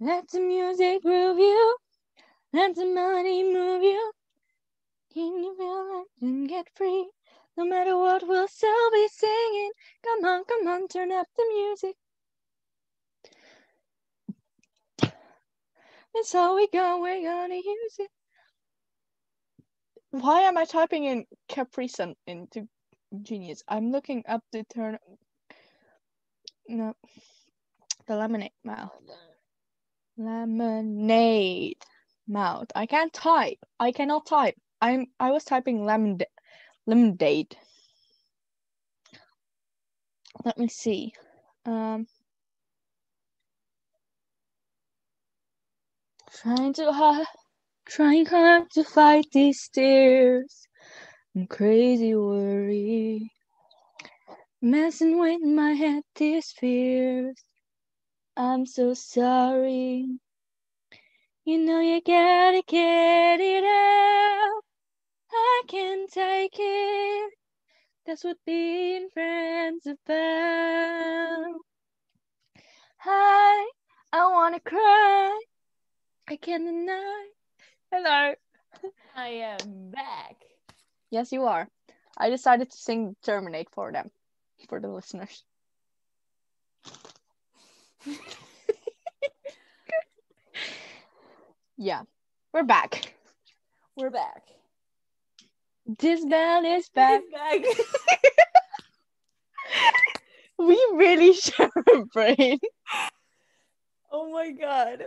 [0.00, 1.76] Let the music groove you.
[2.52, 4.12] Let the melody move you.
[5.14, 7.10] Can you feel it and get free?
[7.56, 9.70] No matter what, we'll still be singing.
[10.04, 11.96] Come on, come on, turn up the music.
[16.14, 18.10] That's how we go, we're gonna use it.
[20.12, 22.68] Why am I typing in Capri Sun into
[23.22, 23.62] Genius?
[23.68, 24.98] I'm looking up the turn.
[26.68, 26.94] No.
[28.10, 28.90] The lemonade mouth.
[30.18, 31.76] Lemonade
[32.26, 32.66] mouth.
[32.74, 33.58] I can't type.
[33.78, 34.56] I cannot type.
[34.80, 36.18] I'm I was typing lemon
[36.88, 37.56] lemonade.
[40.44, 41.12] Let me see.
[41.64, 42.08] Um
[46.32, 47.28] trying to hard
[47.86, 50.66] trying hard to fight these tears
[51.36, 53.30] and crazy worry.
[54.60, 57.36] Messing with my head these fears.
[58.36, 60.06] I'm so sorry.
[61.44, 64.62] You know you gotta get it out.
[65.32, 67.32] I can take it.
[68.06, 71.54] That's what being friends about.
[72.98, 73.70] Hi,
[74.12, 75.40] I wanna cry.
[76.28, 77.28] I can't deny.
[77.92, 78.34] Hello.
[79.16, 80.36] I am back.
[81.10, 81.68] Yes, you are.
[82.16, 84.10] I decided to sing Terminate for them,
[84.68, 85.44] for the listeners.
[91.76, 92.02] Yeah,
[92.52, 93.14] we're back.
[93.96, 94.42] We're back.
[95.98, 97.22] This band is back.
[97.32, 97.60] back.
[100.58, 102.58] we really share a brain.
[104.12, 105.04] oh my god.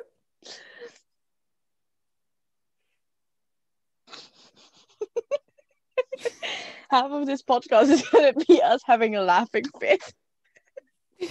[6.89, 10.01] Half of this podcast is gonna be us having a laughing fit.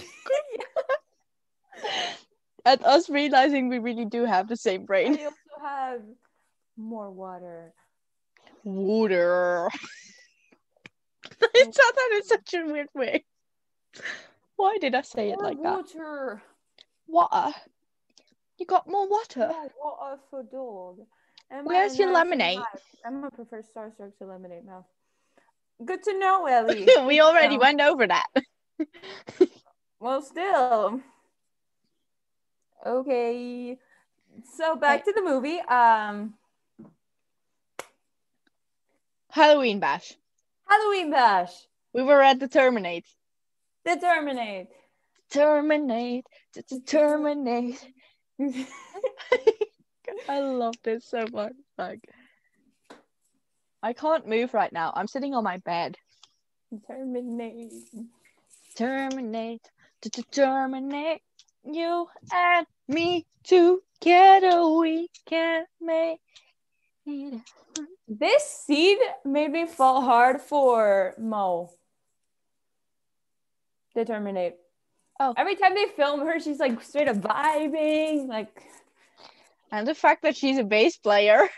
[2.64, 5.18] and us realizing we really do have the same brain.
[5.18, 6.00] I also have
[6.76, 7.72] more water.
[8.64, 9.68] Water.
[11.42, 13.24] I said that in such a weird way.
[14.56, 15.76] Why did I say it More like that?
[15.76, 16.42] water.
[17.06, 17.52] Water.
[18.58, 19.48] You got more water.
[19.48, 20.98] More water for dog.
[21.50, 22.58] Am Where's your lemonade?
[22.58, 22.82] live?
[23.04, 24.86] I'm gonna prefer Starstruck to lemonade now.
[25.84, 26.88] Good to know, Ellie.
[27.06, 27.60] we already No.
[27.60, 28.26] went over that.
[30.00, 31.00] well, still.
[32.84, 33.78] Okay.
[34.56, 35.60] So back to the movie.
[35.60, 36.34] Um,
[39.30, 40.14] Halloween bash.
[40.72, 41.52] Halloween Bash.
[41.92, 43.04] We were at the Terminate.
[43.84, 44.68] Determinate.
[45.30, 46.24] Terminate.
[46.54, 47.78] t- t- Terminate.
[50.28, 51.52] I love this so much.
[51.76, 52.08] Like,
[53.82, 54.92] I can't move right now.
[54.94, 55.98] I'm sitting on my bed.
[56.86, 57.72] Terminate.
[58.74, 59.68] Terminate.
[60.30, 61.20] Terminate.
[61.64, 64.66] You and me together.
[64.68, 66.20] We can make
[67.06, 67.40] it.
[68.08, 71.70] This scene made me fall hard for Mo.
[73.94, 74.56] Determinate.
[75.20, 75.34] Oh.
[75.36, 78.28] Every time they film her, she's like straight up vibing.
[78.28, 78.62] Like
[79.70, 81.48] And the fact that she's a bass player.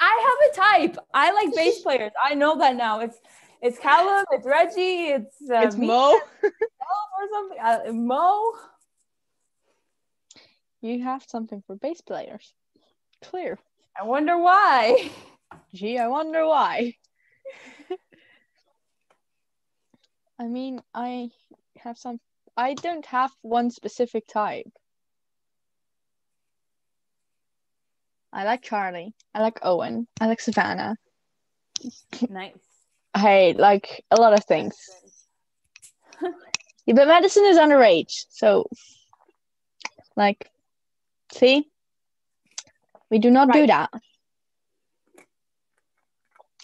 [0.00, 0.98] I have a type.
[1.14, 2.12] I like bass players.
[2.22, 3.00] I know that now.
[3.00, 3.18] It's
[3.62, 4.24] it's Callum.
[4.30, 5.06] It's Reggie.
[5.06, 6.18] It's uh, it's Mo.
[6.42, 7.58] or something.
[7.62, 8.52] Uh, Mo.
[10.80, 12.52] You have something for bass players.
[13.22, 13.58] Clear.
[13.98, 15.10] I wonder why.
[15.74, 16.94] Gee, I wonder why.
[20.38, 21.30] I mean, I
[21.78, 22.20] have some.
[22.56, 24.70] I don't have one specific type.
[28.32, 29.14] I like Charlie.
[29.34, 30.06] I like Owen.
[30.20, 30.96] I like Savannah.
[32.28, 32.54] Nice.
[33.14, 34.76] I like a lot of things.
[36.84, 38.68] Yeah, but Madison is underage, so
[40.16, 40.50] like,
[41.32, 41.68] see,
[43.10, 43.90] we do not do that.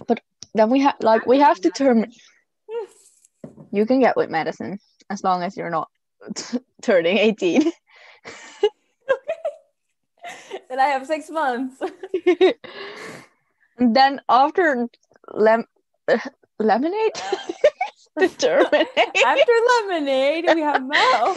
[0.06, 0.20] But
[0.54, 2.06] then we have like we have to term.
[3.70, 5.88] You can get with medicine as long as you're not
[6.82, 7.70] turning eighteen.
[10.70, 11.82] And I have six months.
[13.78, 14.88] and then after
[15.30, 15.66] lem-
[16.58, 17.12] lemonade,
[18.16, 18.88] the terminate.
[19.26, 21.36] After lemonade, we have Mo.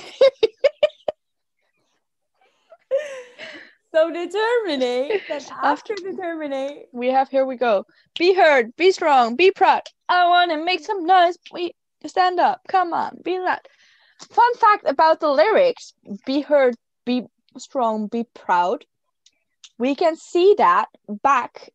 [3.93, 7.85] So determinate that after determinate, we have here we go.
[8.19, 9.81] Be heard, be strong, be proud.
[10.09, 11.37] I want to make some noise.
[11.51, 11.73] We
[12.05, 12.61] stand up.
[12.67, 13.59] Come on, be loud.
[14.19, 15.93] Fun fact about the lyrics:
[16.25, 17.23] Be heard, be
[17.57, 18.85] strong, be proud.
[19.77, 20.87] We can see that
[21.23, 21.69] back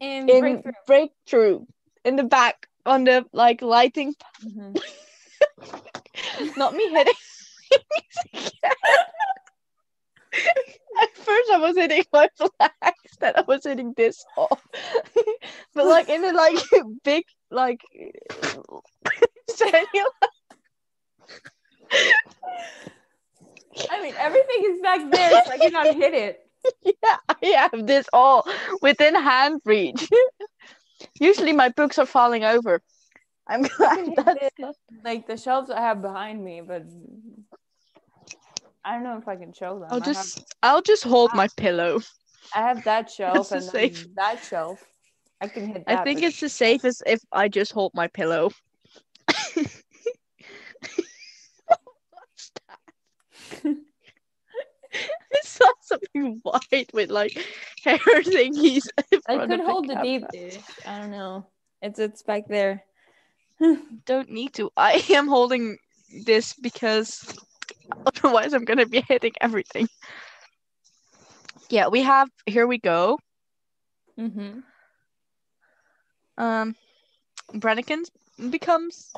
[0.00, 0.72] in, in breakthrough.
[0.86, 1.66] breakthrough
[2.04, 4.14] in the back on the like lighting.
[4.44, 4.78] Mhm.
[6.56, 7.14] Not me hitting.
[11.02, 13.16] At first, I was hitting my flags.
[13.20, 14.66] Then I was hitting this off.
[15.74, 16.56] but like in a like
[17.04, 17.80] big like
[23.90, 26.40] I mean, everything is back there, so I cannot hit it.
[26.82, 28.46] yeah, I have this all
[28.82, 30.08] within hand reach.
[31.20, 32.82] Usually, my books are falling over.
[33.46, 34.74] I'm glad that's not.
[35.04, 36.82] Like the shelves I have behind me, but
[38.86, 39.88] I don't know if I can show them.
[39.90, 41.54] I'll I have- just I'll just hold my ah.
[41.56, 42.00] pillow.
[42.54, 44.06] I have that shelf and safe.
[44.14, 44.82] that shelf.
[45.40, 45.98] I can hit that.
[45.98, 48.52] I think it's the safest if I just hold my pillow.
[49.26, 49.82] What's
[53.64, 53.76] that?
[54.94, 57.36] I saw something white with like
[57.84, 58.86] hair thingies.
[59.28, 60.58] I could of the hold the deep dish.
[60.86, 61.46] I don't know.
[61.82, 62.84] It's it's back there.
[64.04, 64.70] Don't need to.
[64.76, 65.76] I am holding
[66.24, 67.34] this because
[68.06, 69.88] otherwise I'm gonna be hitting everything.
[71.68, 72.28] Yeah, we have.
[72.46, 73.18] Here we go.
[74.18, 74.60] Mm-hmm.
[76.38, 76.76] Um,
[77.54, 78.04] Brenigan
[78.50, 79.12] becomes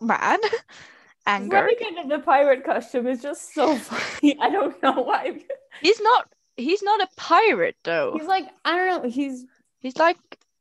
[0.00, 0.40] mad,
[1.26, 1.66] anger.
[1.66, 4.38] Into the pirate costume is just so funny.
[4.40, 5.40] I don't know why.
[5.80, 6.28] He's not.
[6.56, 8.14] He's not a pirate though.
[8.18, 9.10] He's like I don't know.
[9.10, 9.46] He's
[9.80, 10.18] He's like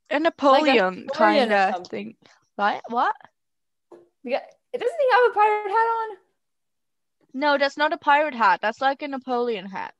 [0.09, 2.15] a Napoleon Napoleon kind of thing.
[2.57, 2.81] Right?
[2.89, 3.15] What?
[4.23, 4.41] yeah.
[4.73, 6.17] It doesn't he have a pirate hat on?
[7.33, 8.59] No, that's not a pirate hat.
[8.61, 9.93] That's like a Napoleon hat.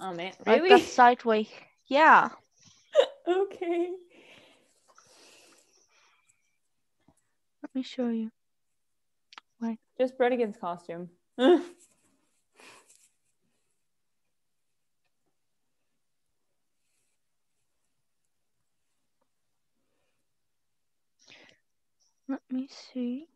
[0.00, 0.80] Oh man, Like really?
[0.80, 1.48] that sideway.
[1.86, 2.30] Yeah.
[3.28, 3.90] okay.
[7.62, 8.30] Let me show you.
[9.98, 11.08] Just Brenigan's costume.
[11.38, 11.60] Let
[22.50, 23.28] me see.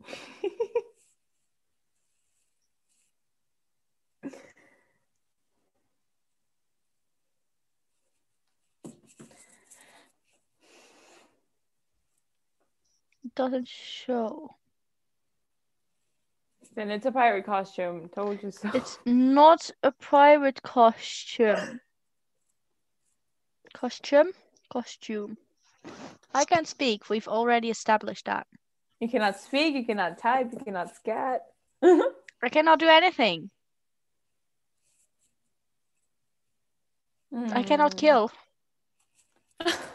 [13.34, 14.50] doesn't show.
[16.76, 18.08] then it's a pirate costume.
[18.14, 18.68] Told you so.
[18.74, 21.80] It's not a pirate costume.
[23.72, 24.32] Costume?
[24.72, 25.36] Costume.
[26.34, 27.08] I can't speak.
[27.08, 28.46] We've already established that.
[29.00, 29.74] You cannot speak.
[29.74, 30.48] You cannot type.
[30.52, 31.42] You cannot scat.
[31.82, 33.50] I cannot do anything.
[37.52, 37.98] I cannot Hmm.
[37.98, 38.30] kill.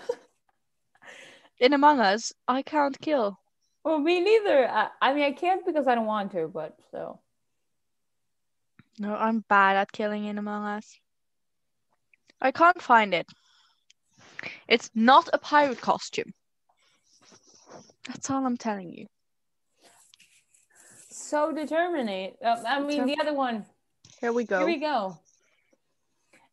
[1.59, 3.39] In Among Us, I can't kill.
[3.83, 4.69] Well, me neither.
[4.69, 7.21] I, I mean, I can't because I don't want to, but still.
[8.97, 10.97] No, I'm bad at killing in Among Us.
[12.41, 13.27] I can't find it.
[14.67, 16.33] It's not a pirate costume.
[18.07, 19.07] That's all I'm telling you.
[21.09, 22.37] So determinate.
[22.43, 23.65] Uh, I mean, the other one.
[24.21, 24.59] Here we go.
[24.59, 25.17] Here we go.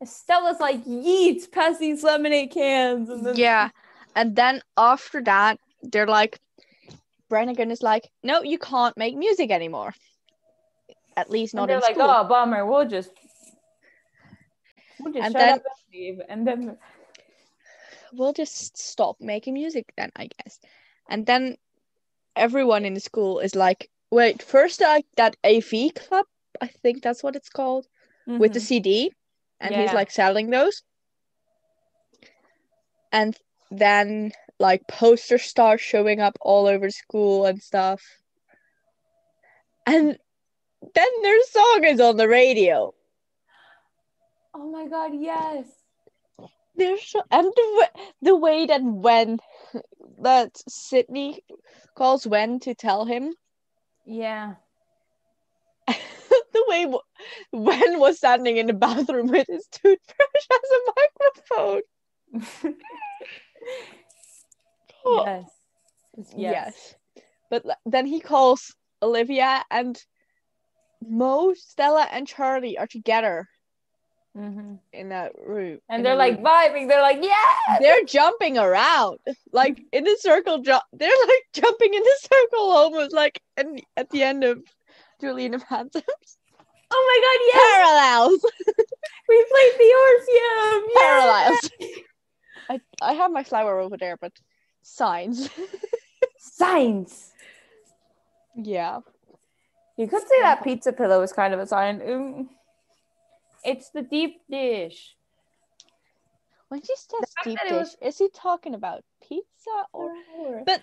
[0.05, 3.71] Stella's like yeets past these lemonade cans, and then Yeah.
[4.17, 6.41] And then after that, they're like,
[7.29, 9.95] Brenigan is like, no, you can't make music anymore.
[11.17, 12.09] At least not and they're in like, school.
[12.11, 12.65] "Oh, bummer.
[12.67, 13.11] We'll just,
[14.99, 16.79] we'll just And shut then- up and leave." And then
[18.13, 20.61] We'll just stop making music then, I guess.
[21.11, 21.57] And then
[22.37, 26.25] everyone in the school is like, wait, first like that AV club,
[26.61, 27.87] I think that's what it's called,
[28.27, 28.69] with the Mhm.
[28.69, 29.13] CD,
[29.61, 30.83] and he's like selling those.
[33.13, 33.37] And
[33.71, 38.03] then like posters start showing up all over school and stuff.
[39.87, 40.19] And
[40.95, 42.95] then their song is on the radio.
[44.55, 45.67] oh my god, yes.
[46.77, 47.89] There's so, and the,
[48.23, 49.39] the way that when
[50.21, 51.41] that Sydney
[51.95, 53.35] calls Wen to tell him
[54.05, 54.55] Yeah.
[55.87, 56.87] the way
[57.53, 62.75] Wen was standing in the bathroom with his toothbrush as a microphone.
[65.07, 65.45] Yes.
[66.17, 66.35] yes.
[66.37, 66.95] Yes.
[67.51, 69.97] But then he calls Olivia and
[71.07, 73.47] Mo, Stella, and Charlie are together
[74.37, 74.81] Mhm.
[74.93, 75.79] in that room.
[75.89, 76.45] And they're the like room.
[76.45, 76.89] vibing.
[76.89, 77.79] They're like, yeah.
[77.81, 79.19] they're jumping around
[79.53, 84.11] like in a circle jump they're like jumping in a circle almost like in, at
[84.11, 84.59] the end of
[85.21, 86.05] Julie and the Phantoms
[86.91, 87.63] Oh my god, yes.
[87.73, 88.43] parallels
[89.29, 90.91] We played the Orpheum.
[90.95, 91.01] Yeah.
[91.01, 91.71] parallels
[92.69, 94.33] I, I have my flower over there but
[94.83, 95.49] signs
[96.39, 97.33] Signs.
[98.55, 99.01] yeah
[99.97, 102.01] You could say that pizza pillow is kind of a sign.
[102.01, 102.49] Mm.
[103.65, 105.17] It's the deep dish.
[106.69, 110.11] when she says deep dish was- is he talking about pizza or
[110.65, 110.83] But-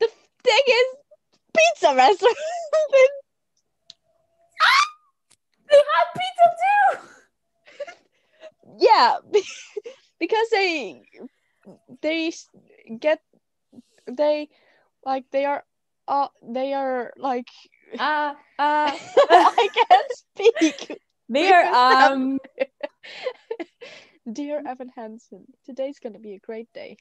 [0.00, 0.08] the
[0.44, 0.86] thing is
[1.56, 2.36] pizza restaurant
[5.70, 6.88] They have pizza too.
[8.88, 9.10] yeah
[10.22, 11.02] because they
[12.02, 12.32] they
[13.00, 13.20] get
[14.06, 14.48] they
[15.04, 15.64] like they are
[16.08, 17.48] uh they are like
[17.98, 18.98] Uh, uh,
[19.30, 21.00] I can't speak.
[21.28, 21.66] they are
[22.12, 22.38] um.
[24.32, 26.96] Dear Evan Hansen, today's gonna be a great day.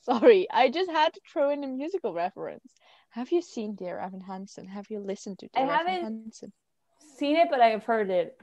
[0.00, 2.76] Sorry, I just had to throw in a musical reference.
[3.10, 4.68] Have you seen Dear Evan Hansen?
[4.68, 6.10] Have you listened to I Dear Evan haven't.
[6.10, 6.40] Hansen?
[6.98, 8.40] seen it, but I have heard it.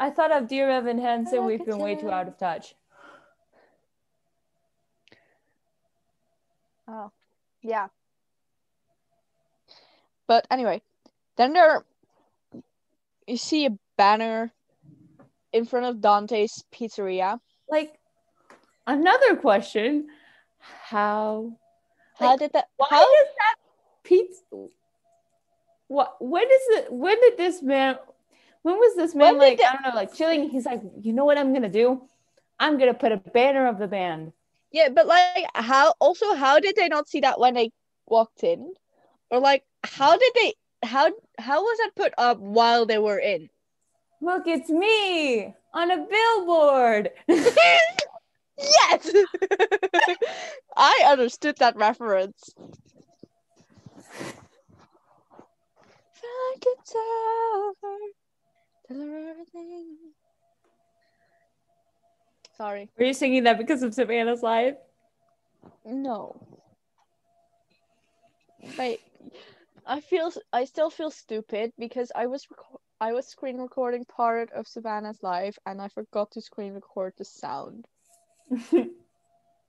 [0.00, 1.44] I thought of Dear Evan Hansen.
[1.44, 2.74] We've could been way too out of touch.
[6.88, 7.12] Oh,
[7.60, 7.88] yeah.
[10.26, 10.80] But anyway,
[11.36, 11.84] then there,
[13.26, 14.50] you see a banner
[15.52, 17.38] in front of Dante's Pizzeria.
[17.68, 17.98] Like
[18.86, 20.08] another question:
[20.58, 21.52] How?
[22.18, 22.68] How Like, did that?
[22.78, 23.56] Why How does that
[24.02, 24.66] pizza?
[25.88, 26.16] What?
[26.20, 26.92] When is it?
[26.92, 27.96] When did this man?
[28.62, 29.58] When was this man When like?
[29.58, 30.50] the- I don't know, like chilling.
[30.50, 32.02] He's like, you know what I'm gonna do?
[32.58, 34.32] I'm gonna put a banner of the band.
[34.70, 37.72] Yeah, but like how also how did they not see that when they
[38.06, 38.72] walked in?
[39.30, 43.48] Or like how did they how how was that put up while they were in?
[44.20, 47.10] Look, it's me on a billboard.
[47.28, 49.12] yes.
[50.76, 52.52] I understood that reference.
[56.12, 57.96] Felt like could tell her,
[58.90, 59.96] tell her everything.
[62.56, 62.90] Sorry.
[62.98, 64.74] Were you singing that because of Savannah's life?
[65.84, 66.36] No.
[68.78, 69.00] Wait.
[69.86, 74.52] I feel I still feel stupid because I was reco- I was screen recording part
[74.52, 77.86] of Savannah's life and I forgot to screen record the sound.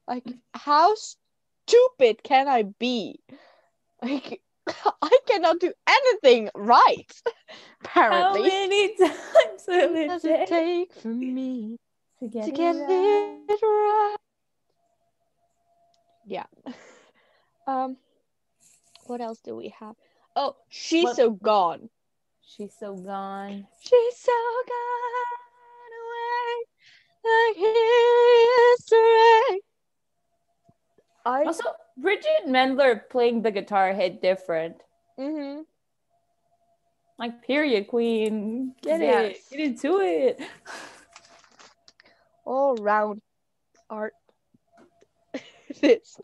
[0.07, 3.21] Like how stupid can I be?
[4.01, 4.41] Like
[5.01, 7.11] I cannot do anything right.
[7.83, 8.41] Apparently.
[8.41, 11.77] How many times will it does it take take for me
[12.19, 13.39] to get, to get it right?
[13.49, 14.17] it right?
[16.25, 16.45] Yeah.
[17.67, 17.97] Um
[19.05, 19.95] what else do we have?
[20.35, 21.89] Oh, she's What- so gone.
[22.43, 23.67] She's so gone.
[23.81, 24.31] She's so
[24.67, 26.65] gone away
[27.23, 27.55] like
[28.81, 29.61] history.
[31.25, 31.63] I Also,
[31.99, 34.77] Bridgit Mendler playing the guitar hit different.
[35.19, 35.61] mm-hmm.
[37.19, 38.73] Like, period, queen.
[38.81, 39.35] Get Yes.
[39.35, 39.49] it.
[39.51, 40.41] Get into it.
[42.45, 43.21] all round
[43.89, 44.13] art.
[45.81, 46.19] this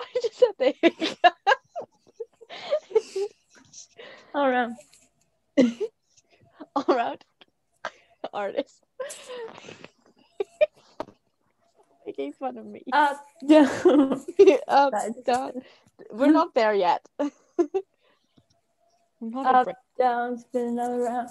[0.00, 1.34] I just had the hiccup.
[4.34, 4.76] All round.
[6.76, 7.24] all round
[8.32, 8.84] artist.
[12.06, 12.82] Making fun of me.
[12.92, 13.14] Uh,
[14.68, 14.92] Up, down.
[14.94, 15.52] Up, down.
[16.12, 17.04] We're not there yet.
[19.34, 21.30] Up, down, spin another round.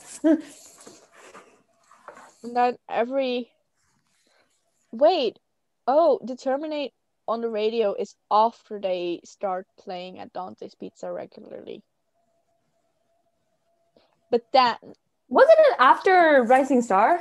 [2.43, 3.49] And then every
[4.91, 5.39] wait,
[5.87, 6.93] oh, the terminate
[7.27, 11.81] on the radio is after they start playing at Dante's Pizza regularly.
[14.29, 14.75] But then
[15.29, 17.19] Wasn't it after Rising Star?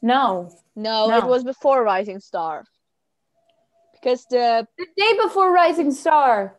[0.00, 0.50] No.
[0.74, 1.18] no, No.
[1.18, 2.64] it was before Rising Star.
[4.02, 6.58] Because the The day before Rising Star.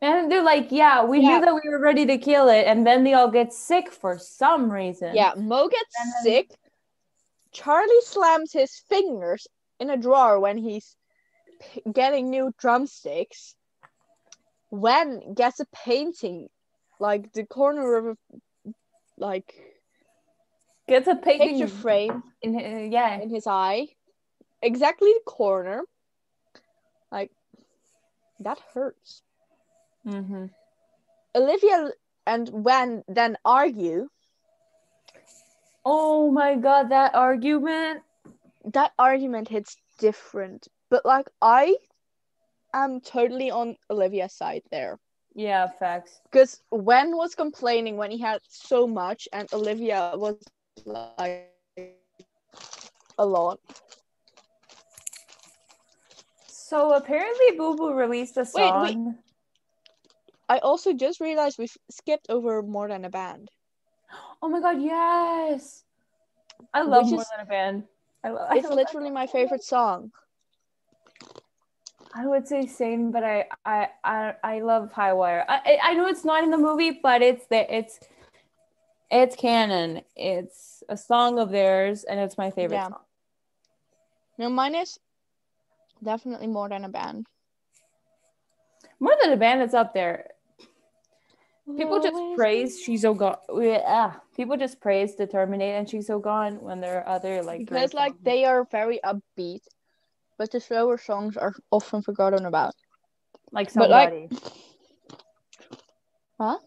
[0.00, 1.38] And they're like, yeah, we Yeah.
[1.38, 2.66] knew that we were ready to kill it.
[2.66, 5.14] And then they all get sick for some reason.
[5.14, 6.50] yeah, Mo gets then- sick.
[7.50, 9.48] Charlie slams his fingers
[9.80, 10.94] in a drawer when he's
[11.60, 13.56] p- getting new drumsticks.
[14.68, 16.48] When gets a painting,
[17.00, 18.16] like the corner of a
[19.16, 19.52] like
[20.86, 23.16] Gets a painting picture frame in hi- yeah.
[23.18, 23.88] in his eye,
[24.62, 25.82] exactly the corner.
[27.10, 27.30] Like
[28.40, 29.22] that hurts.
[30.06, 30.46] Mm-hmm.
[31.34, 31.90] Olivia
[32.26, 34.08] and Wen then argue.
[35.84, 38.02] Oh my god, that argument.
[38.64, 41.76] That argument hits different, but like I
[42.74, 44.98] am totally on Olivia's side there.
[45.34, 46.20] Yeah, facts.
[46.30, 50.36] Because Wen was complaining when he had so much, and Olivia was
[50.84, 51.48] like
[53.18, 53.60] a lot.
[56.68, 58.82] So apparently Boo Boo released a song.
[59.06, 59.14] wait.
[60.50, 63.48] I also just realized we've skipped over more than a band.
[64.42, 65.84] Oh my god, yes.
[66.72, 67.84] I love Which more is- than a band.
[68.22, 70.12] I love It's I literally my favorite song.
[72.14, 75.44] I would say same, but I I I, I love High Wire.
[75.48, 77.98] I I- I know it's not in the movie, but it's the it's
[79.10, 80.02] it's canon.
[80.16, 82.88] It's a song of theirs, and it's my favorite Yeah.
[82.88, 83.04] song.
[84.38, 84.98] No, mine is
[86.02, 87.26] definitely more than a band.
[89.00, 90.30] More than a band, it's up there.
[91.76, 93.36] People just Always praise She's So Gone.
[93.60, 97.60] Yeah, people just praise the Terminate and She's So Gone when there are other like
[97.60, 98.24] because like songs.
[98.24, 99.60] they are very upbeat,
[100.38, 102.74] but the slower songs are often forgotten about.
[103.52, 104.28] like but, like- somebody
[106.40, 106.58] Huh?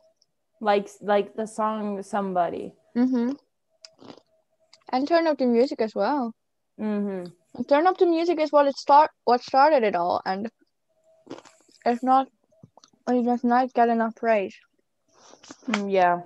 [0.59, 2.73] like like the song Somebody.
[2.95, 3.31] Mm-hmm.
[4.89, 6.35] And turn up the music as well.
[6.79, 7.31] Mm-hmm.
[7.67, 10.49] Turn up the music is what it start what started it all, and
[11.85, 12.27] if not,
[13.09, 14.55] it does not get enough praise.
[15.67, 16.21] Mm, yeah.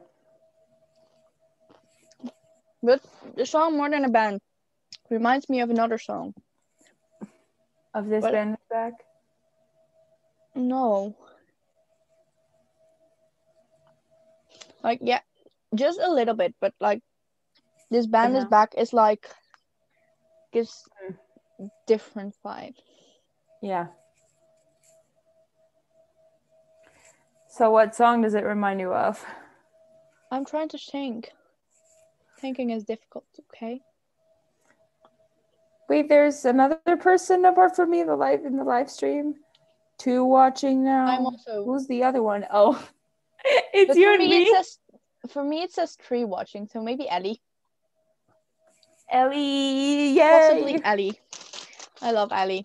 [2.83, 3.01] But
[3.35, 4.39] the song "More Than a Band"
[5.09, 6.33] reminds me of another song.
[7.93, 8.33] Of this What?
[8.33, 8.93] band is back.
[10.55, 11.15] No.
[14.83, 15.21] Like yeah,
[15.73, 17.01] just a little bit, but like
[17.89, 19.29] this band is back is like
[20.55, 21.69] gives mm.
[21.85, 22.75] different vibe.
[23.61, 23.87] Yeah.
[27.49, 29.23] So what song does it remind you of?
[30.31, 31.31] I'm trying to think.
[32.39, 33.81] Thinking is difficult, okay?
[35.89, 39.35] Wait, there's another person apart from me, the live in the live stream.
[39.97, 41.05] Two watching now.
[41.05, 42.45] I'm also Who's the other one?
[42.51, 42.81] Oh,
[43.73, 44.43] it's but you for and me, me.
[44.43, 44.79] it says
[45.31, 47.41] for me it says three watching, so maybe Ellie.
[49.11, 50.49] Ellie, yay!
[50.49, 51.19] Possibly Ellie.
[52.01, 52.63] I love Ellie.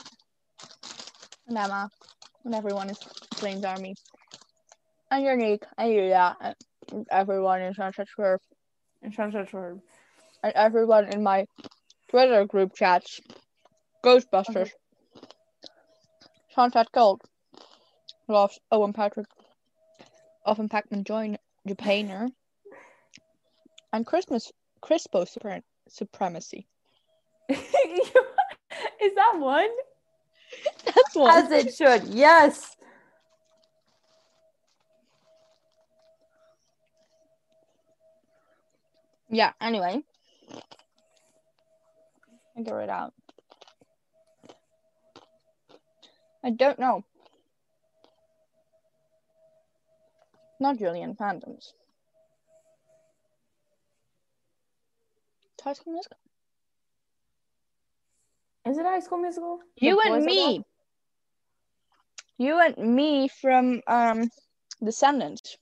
[1.47, 1.89] And Emma.
[2.45, 2.99] And everyone is
[3.35, 3.95] Flames Army.
[5.11, 5.65] And Unique.
[5.77, 6.37] And Yulia.
[6.91, 8.41] And everyone in Sunset Curve
[9.03, 9.79] In Sunset Curve.
[10.43, 11.47] and everyone in my
[12.09, 13.21] Twitter group chats.
[14.05, 14.71] Ghostbusters.
[16.55, 17.21] Sunset Gold.
[18.29, 19.27] Loves Owen Patrick.
[20.47, 21.37] Owen Packman join
[21.69, 22.29] Japaner.
[23.93, 24.51] And Christmas
[24.83, 26.67] Crispo Supre- Supremacy.
[27.51, 27.59] Is
[29.17, 29.69] that one?
[30.85, 31.31] That's one.
[31.31, 32.05] As it should.
[32.05, 32.77] Yes.
[39.31, 40.03] Yeah, anyway.
[42.57, 43.13] Figure it out.
[46.45, 47.05] I don't know.
[50.61, 51.73] Not Julian fandoms.
[55.61, 56.19] High School Musical.
[58.67, 59.61] Is it High School Musical?
[59.77, 60.65] You The and me.
[62.39, 64.29] You and me from um
[64.83, 65.59] Descendants.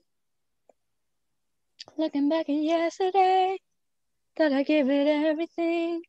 [1.96, 3.59] Looking back at yesterday,
[4.36, 6.03] thought I gave it everything.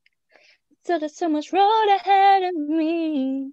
[0.86, 3.52] So there's so much road ahead of me.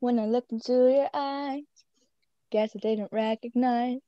[0.00, 1.64] When I looked into your eyes,
[2.50, 4.00] guess I didn't recognize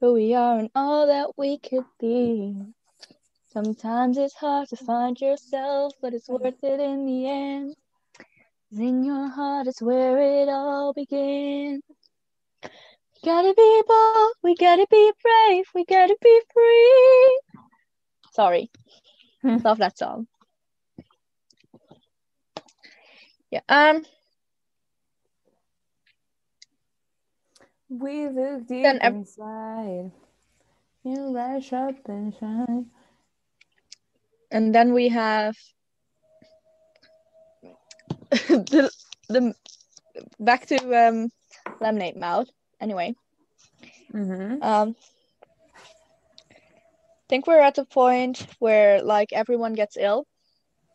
[0.00, 2.73] who we are and all that we could be.
[3.54, 7.76] Sometimes it's hard to find yourself, but it's worth it in the end.
[8.72, 11.82] in your heart is where it all begins.
[13.14, 17.40] We gotta be bold, we gotta be brave, we gotta be free.
[18.32, 18.70] Sorry.
[19.44, 20.26] Love that song.
[23.50, 24.04] Yeah, um,
[27.88, 30.12] We look deep Then inside.
[31.04, 32.90] You lash up and shine.
[34.54, 35.56] And then we have
[38.30, 38.90] the,
[39.28, 39.54] the
[40.40, 40.76] back to
[41.06, 41.28] um
[41.80, 42.48] lemonade mouth.
[42.80, 43.14] Anyway,
[44.14, 44.62] Mm-hmm.
[44.62, 44.94] um,
[47.28, 50.24] think we're at the point where like everyone gets ill.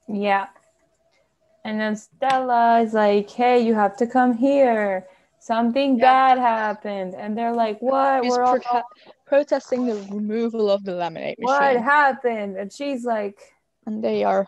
[0.07, 0.47] Yeah.
[1.65, 5.07] And then Stella is like, hey, you have to come here.
[5.39, 6.01] Something Yeah.
[6.01, 7.15] bad happened.
[7.15, 8.23] And they're like, what?
[8.23, 8.83] She's We're all, prote-
[9.29, 11.55] protesting the removal of the lemonade machine.
[11.55, 12.57] what happened?
[12.57, 13.39] And she's like,
[13.85, 14.47] and they are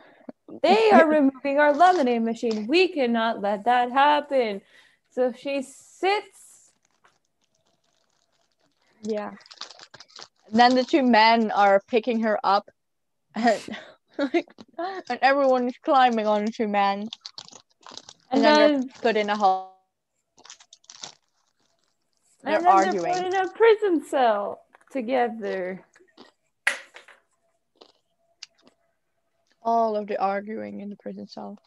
[0.63, 2.67] they are removing our lemonade machine.
[2.67, 4.61] We cannot let that happen.
[5.11, 6.71] So she sits.
[9.03, 9.31] Yeah.
[10.49, 12.69] And then the two men are picking her up,
[13.35, 13.61] and
[14.17, 17.09] like, and everyone is climbing on the two men, And
[18.31, 19.71] and, then, then, they're put in a hole.
[22.43, 23.03] They're and then arguing.
[23.03, 24.60] they're put in a prison cell
[24.91, 25.83] together.
[29.63, 31.57] All of the arguing in the prison cell.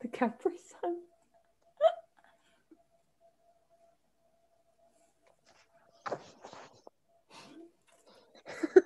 [0.00, 0.96] The Capri Sun.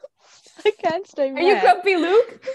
[0.65, 2.47] I can't stay Are you grumpy, Luke?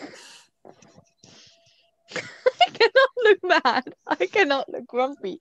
[2.16, 3.96] I cannot look mad.
[4.08, 5.40] I cannot look grumpy.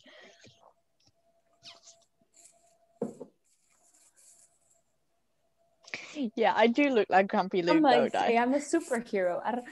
[6.34, 9.40] Yeah, I do look like Grumpy Luke, I'm like, say I'm a superhero.
[9.44, 9.64] I, don't,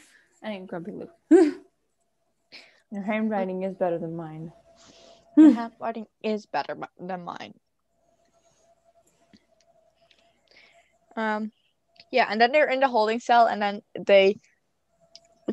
[0.42, 1.11] I ain't grumpy Luke.
[2.90, 4.53] Your handwriting is better than mine.
[5.36, 7.55] Your handwriting is better than mine.
[11.16, 11.53] Um,
[12.11, 14.38] yeah, and then they're in the holding cell, and then they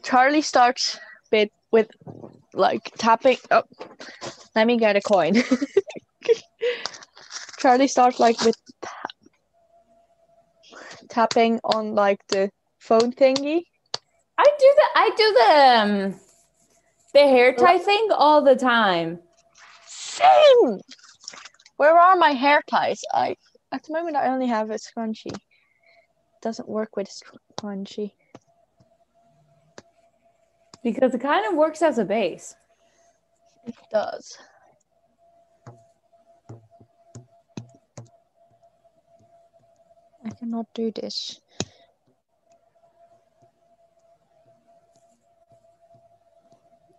[0.03, 0.99] Charlie starts
[1.31, 1.89] with with
[2.53, 3.37] like tapping.
[3.49, 3.63] Oh,
[4.55, 5.41] let me get a coin.
[7.57, 8.57] Charlie starts like with
[11.12, 12.49] tapping on like the
[12.80, 13.62] phone thingy.
[14.38, 15.51] I do the I do the
[15.82, 16.20] um,
[17.14, 19.20] the hair tie thing all the time.
[19.86, 20.80] Same.
[21.78, 23.01] Where are my hair ties?
[23.14, 23.36] I
[23.72, 25.38] at the moment I only have a scrunchie.
[26.41, 28.14] Doesn't work with scrunchie.
[30.84, 32.55] Because it kind of works as a base.
[33.68, 34.38] It does.
[40.24, 41.39] I cannot do this.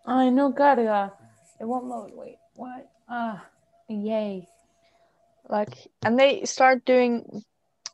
[0.04, 1.12] I know, gotta.
[1.60, 2.10] It won't load.
[2.14, 2.90] Wait, what?
[3.08, 3.44] Ah,
[3.88, 4.48] yay.
[5.48, 7.44] Like, and they start doing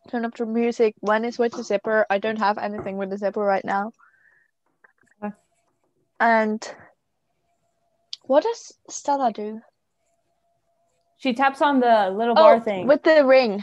[0.08, 2.06] turn up the music when it's with the zipper.
[2.08, 3.92] I don't have anything with the zipper right now.
[5.22, 5.34] Okay.
[6.18, 6.66] And
[8.22, 9.60] what does Stella do?
[11.18, 12.86] She taps on the little bar oh, thing.
[12.86, 13.62] with the ring.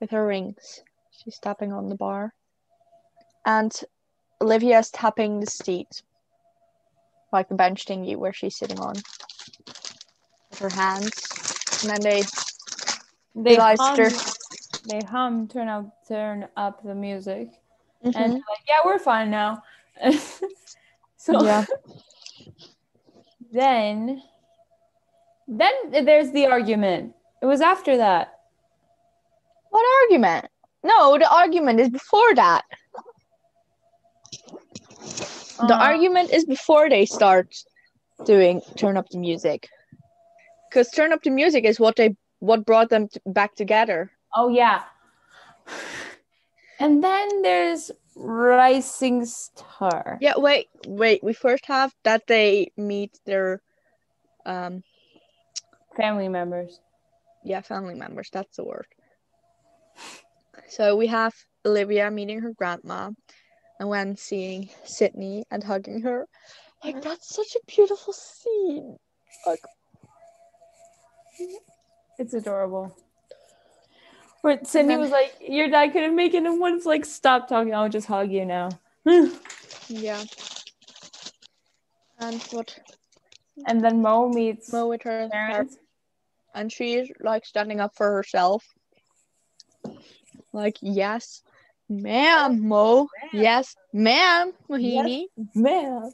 [0.00, 0.82] With her rings.
[1.10, 2.32] She's tapping on the bar.
[3.44, 3.72] And
[4.40, 6.02] Olivia's tapping the seat.
[7.32, 8.94] Like the bench thingy where she's sitting on.
[10.50, 11.12] with her hands,
[11.82, 12.22] and then they
[13.34, 14.10] They hum,
[14.86, 17.50] they hum, turn up, turn up the music,
[18.02, 18.14] and Mhm.
[18.14, 19.62] they're like, yeah, we're fine now.
[21.16, 21.64] so Yeah.
[23.52, 24.22] then,
[25.46, 27.14] then there's the argument.
[27.42, 28.37] It was after that.
[29.70, 30.46] What argument?
[30.82, 32.62] No, the argument is before that.
[35.66, 37.54] The Uh, argument is before they start
[38.24, 39.68] doing turn up the music.
[40.68, 44.12] Because turn up the music is what they what brought them t- back together.
[44.34, 44.84] Oh yeah.
[46.78, 50.18] And then there's Rising Star.
[50.20, 51.24] Yeah, wait, wait.
[51.24, 53.60] We first have that they meet their
[54.46, 54.84] um
[55.96, 56.80] Family members.
[57.42, 58.86] yeah, family members, that's the word.
[60.68, 61.34] So we have
[61.64, 63.10] Olivia meeting her grandma
[63.80, 66.26] and Wen seeing Sydney and hugging her.
[66.84, 68.96] Like that's such a beautiful scene.
[69.46, 69.60] Like
[72.18, 72.96] It's adorable.
[74.42, 77.74] Where Sydney then- was like, Your dad couldn't make it, and one's like, Stop talking,
[77.74, 78.68] I'll just hug you now.
[79.88, 80.22] yeah.
[82.20, 82.78] And what
[83.66, 85.76] and then Mo meets Mo with her parents.
[86.54, 88.64] and she's like standing up for herself.
[90.52, 91.42] Like, yes,
[91.88, 93.08] ma'am, Mo.
[93.32, 95.26] Yes, ma'am, Mohini.
[95.54, 96.12] Man.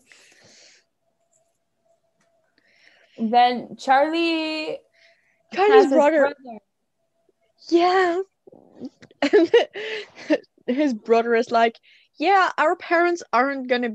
[3.16, 4.78] Then Charlie
[5.52, 6.34] Charlie's his brother.
[7.70, 8.20] Yeah.
[10.66, 11.78] His brother is like,
[12.18, 13.90] yeah, our parents aren't gonna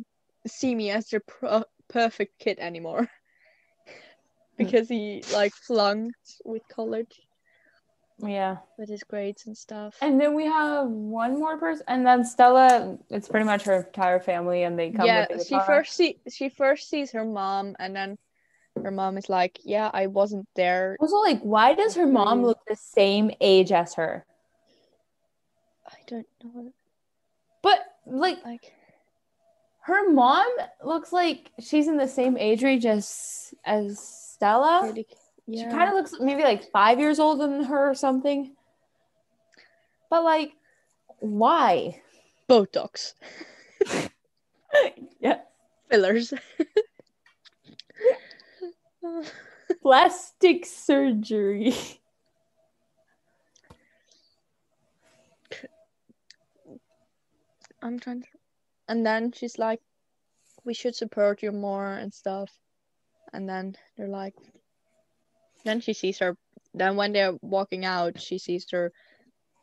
[0.47, 3.09] see me as their pro- perfect kid anymore.
[4.57, 7.21] because he like flunked with college
[8.21, 8.57] Yeah.
[8.77, 9.95] with his grades and stuff.
[10.01, 12.97] And then we have one more person, and then Stella.
[13.09, 15.05] It's pretty much her entire family, and they come.
[15.05, 18.17] yeah, the she first see she first sees her mom and then
[18.83, 20.97] her mom is like, Yeah, I wasn't there.
[20.99, 22.45] Also, like, why does her mom Mm.
[22.45, 24.25] look the same age as her?
[25.87, 26.71] I don't know.
[27.61, 28.73] But like, Like
[29.81, 30.47] her mom
[30.83, 34.93] looks like she's in the same age range as as Stella.
[35.49, 38.55] Really She kind of looks maybe like five years older than her or something.
[40.09, 40.53] But like,
[41.19, 42.01] why?
[42.49, 43.13] Botox.
[45.19, 45.39] yeah,
[45.89, 46.33] Fillers.
[49.81, 51.73] plastic surgery.
[57.81, 58.27] I'm trying to.
[58.87, 59.81] And then she's like,
[60.65, 62.51] we should support you more and stuff.
[63.31, 64.35] And then they're like,
[65.63, 66.35] then she sees her.
[66.73, 68.91] Then when they're walking out, she sees her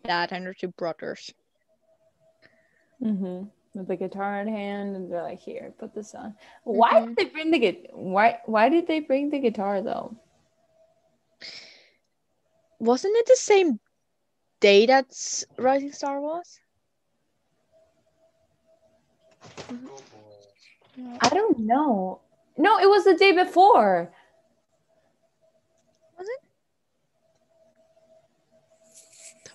[0.04, 1.32] dad and her two brothers.
[3.02, 3.44] Mm-hmm.
[3.74, 6.34] With the guitar in hand, and they're like, "Here, put this on."
[6.64, 7.06] Why Mhm.
[7.08, 10.16] did they bring the gu- why Why did they bring the guitar though?
[12.78, 13.80] Wasn't it the same
[14.60, 15.06] day that
[15.58, 16.60] Rising Star was?
[21.20, 22.20] I don't know.
[22.56, 24.10] No, it was the day before.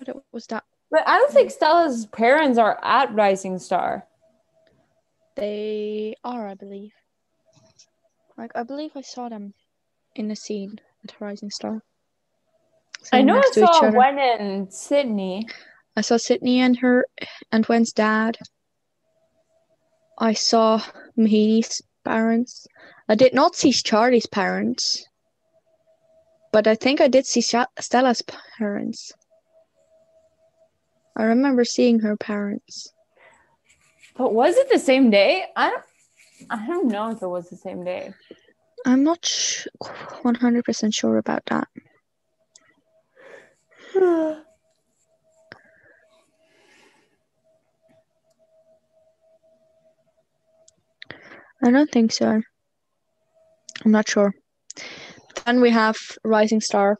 [0.02, 4.08] Thought it was that But I don't think Stella's parents are at Rising Star.
[5.36, 6.92] they are, I believe.
[8.36, 9.54] Like I believe I saw them
[10.16, 11.84] in the scene at Rising Star.
[13.14, 13.92] I know I next to each saw.
[13.92, 15.48] Wen and Sydney.
[15.96, 17.06] I saw Sydney and her
[17.52, 18.40] and Wen's dad.
[20.18, 20.82] I saw
[21.16, 22.66] Mohini's parents.
[23.08, 25.06] I did not see Charlie's parents.
[26.52, 28.24] But I think I did see Stella's
[28.58, 29.12] parents.
[31.18, 32.94] I remember seeing her parents.
[34.18, 35.46] But was it the same day?
[35.56, 35.84] I don't.
[36.50, 38.14] I don't know if it was the same day.
[38.86, 41.68] I'm not sh- 100% sure about that.
[51.64, 52.42] I don't think so.
[53.86, 54.34] I'm not sure.
[55.46, 56.98] Then we have Rising Star.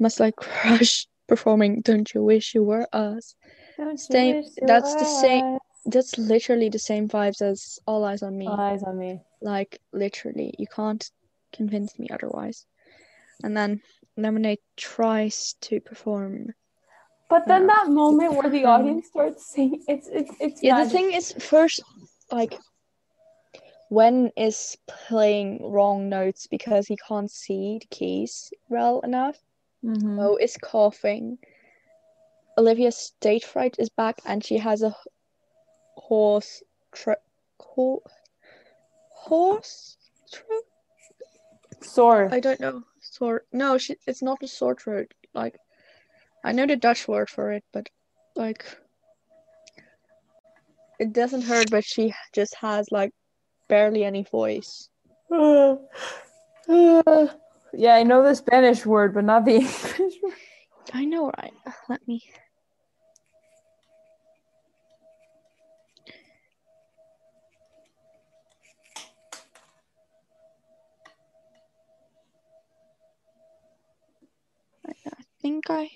[0.00, 3.34] Must like crush performing Don't You Wish You Were Us.
[3.76, 5.60] Don't Same- that's the same- us?
[5.86, 8.46] That's literally the same vibes as All Eyes on Me.
[8.46, 9.20] All eyes on me.
[9.40, 11.10] like literally, you can't
[11.52, 12.64] convince me otherwise.
[13.42, 13.82] And then
[14.16, 16.54] Lemonade tries to perform.
[17.28, 17.66] But then Yeah.
[17.74, 21.82] that moment where the audience starts singing, it's it's it's Yeah, the thing is, first,
[22.30, 22.58] like,
[23.90, 29.38] Wen is playing wrong notes because he can't see the keys well enough.
[29.84, 30.16] Mhm.
[30.16, 31.38] Mo is coughing.
[32.56, 34.96] Olivia's stage fright is back, and she has a
[35.96, 36.62] horse.
[36.92, 37.22] Tr-
[37.60, 38.02] ho-
[39.10, 39.96] horse.
[40.32, 40.42] Tr-
[41.82, 42.28] Sore.
[42.32, 42.84] I don't know.
[43.00, 43.44] Sore.
[43.52, 45.12] No, she, it's not a sore throat.
[45.34, 45.58] Like,
[46.42, 47.90] I know the Dutch word for it, but
[48.36, 48.64] like,
[50.98, 53.12] it doesn't hurt, but she just has like
[53.68, 54.88] barely any voice.
[57.76, 60.32] yeah, I know the Spanish word, but not the English word.
[60.92, 61.52] I know, right?
[61.66, 62.22] Uh, let me.
[74.86, 75.90] I I think I.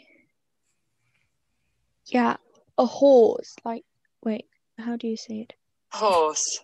[2.07, 2.37] Yeah,
[2.79, 3.55] a horse.
[3.64, 3.85] Like,
[4.24, 4.47] wait,
[4.79, 5.55] how do you say it?
[5.91, 6.61] Horse.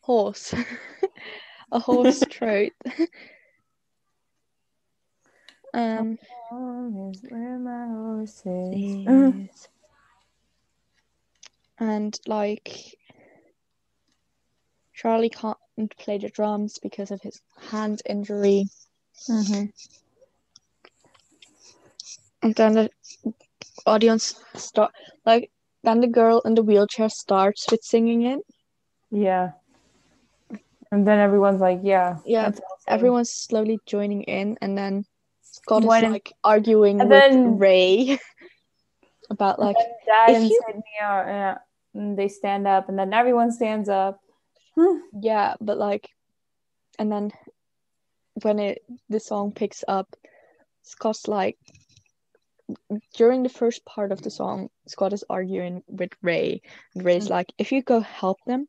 [0.00, 0.54] Horse.
[1.72, 2.72] a horse throat.
[5.74, 6.18] Um.
[6.50, 9.68] Home is where my horse is.
[11.78, 12.96] And like
[14.94, 15.58] Charlie can't
[15.98, 18.66] play the drums because of his hand injury.
[19.28, 19.72] Mhm.
[22.42, 22.90] And then the
[23.86, 24.92] audience start
[25.24, 25.50] like
[25.82, 28.40] then the girl in the wheelchair starts with singing it.
[29.10, 29.52] Yeah.
[30.90, 32.18] And then everyone's like, yeah.
[32.24, 32.62] Yeah, awesome.
[32.86, 35.04] Everyone's slowly joining in and then
[35.64, 38.18] Scott When- is like arguing and with then- Ray
[39.30, 41.58] about like Dad and you- Sydney are, yeah,
[41.94, 44.20] and they stand up, and then everyone stands up.
[45.20, 46.10] Yeah, but like,
[46.98, 47.30] and then
[48.42, 50.14] when it the song picks up,
[50.82, 51.56] Scott's like,
[53.16, 56.60] during the first part of the song, Scott is arguing with Ray,
[56.94, 58.68] and Ray's like, if you go help them,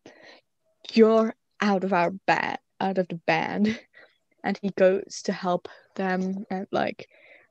[0.94, 3.78] you're out of our band, out of the band,
[4.46, 7.08] and he goes to help them, and like,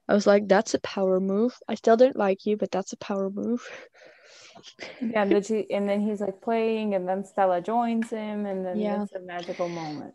[0.09, 1.57] I was like, that's a power move.
[1.69, 3.63] I still don't like you, but that's a power move.
[5.01, 8.65] Yeah, and then, she, and then he's like playing, and then Stella joins him, and
[8.65, 9.03] then Yeah.
[9.03, 10.15] it's a magical moment.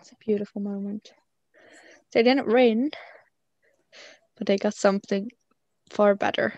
[0.00, 1.12] It's a beautiful moment.
[2.12, 2.90] They didn't win,
[4.36, 5.30] but they got something
[5.90, 6.54] far better.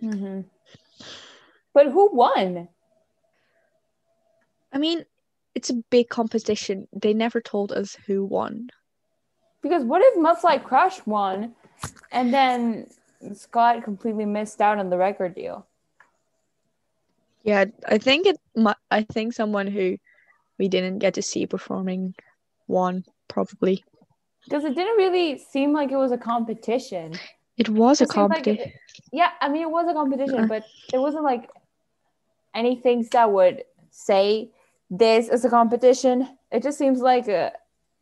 [0.00, 0.42] hmm
[1.72, 2.68] But who won?
[4.72, 5.04] I mean,
[5.54, 6.88] it's a big competition.
[6.92, 8.70] They never told us who won.
[9.64, 11.54] Because what if Like Crush won,
[12.12, 12.86] and then
[13.32, 15.66] Scott completely missed out on the record deal?
[17.44, 18.36] Yeah, I think it.
[18.90, 19.96] I think someone who
[20.58, 22.14] we didn't get to see performing
[22.68, 23.06] won.
[23.26, 23.82] Probably
[24.44, 27.14] Because it didn't really seem like it was a competition.
[27.56, 28.68] it was a It like competition.
[28.68, 28.74] it-
[29.12, 31.48] yeah, I mean it was a competition, but there wasn't like
[32.54, 34.50] any things that would say
[34.90, 36.36] this is a competition.
[36.52, 37.52] It just seems like a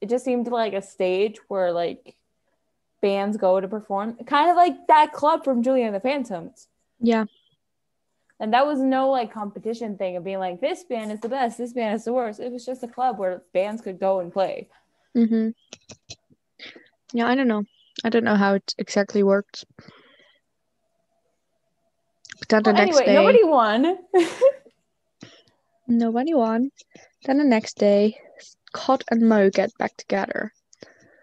[0.03, 2.16] it just seemed like a stage where like
[3.00, 4.16] bands go to perform.
[4.26, 6.66] Kind of like that club from Julie and the Phantoms.
[6.98, 7.24] Yeah,
[8.40, 11.57] And that was no like competition thing of being like this band is the best,
[11.57, 12.40] this band is the worst.
[12.40, 14.68] It was just a club where bands could go and play.
[15.14, 15.50] hmm
[17.12, 17.62] Yeah, I don't know.
[18.05, 19.64] I don't know how it exactly worked.
[22.38, 23.98] But then the next anyway, day, nobody won.
[25.86, 26.70] nobody won.
[27.24, 28.16] Then the next day,
[28.75, 30.53] Scott and Mo get back together.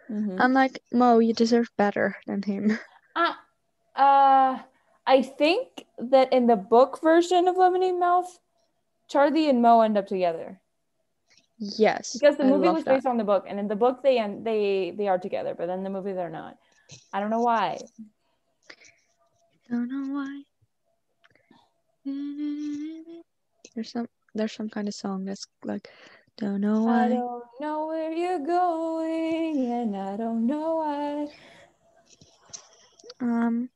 [0.10, 0.40] Mhm.
[0.40, 2.78] I'm like, Mo, you deserve better than him.
[3.16, 3.34] Uh,
[3.96, 4.60] uh,
[5.08, 8.40] I think that in the book version of Lemonade Mouth,
[9.08, 10.62] Charlie and Mo end up together
[11.58, 12.96] Yes, because the movie was that.
[12.96, 15.70] based on the book, and in the book they end they they are together, but
[15.70, 16.58] in the movie they're not.
[17.12, 17.78] I don't know why.
[19.68, 20.44] I don't know why.
[23.76, 25.90] There's some there's some kind of song that's like,
[26.40, 27.06] don't know why.
[27.06, 31.28] I don't know where you're going, and I don't know why.
[33.22, 33.70] Um,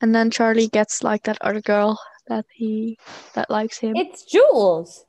[0.00, 1.98] and then Charlie gets like that other girl
[2.28, 2.98] that he
[3.34, 3.96] that likes him.
[3.96, 5.04] It's Jules.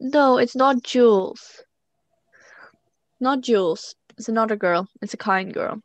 [0.00, 1.62] No, it's not Jules.
[3.20, 3.94] Not Jules.
[4.18, 4.88] It's another girl.
[5.00, 5.80] It's a kind girl.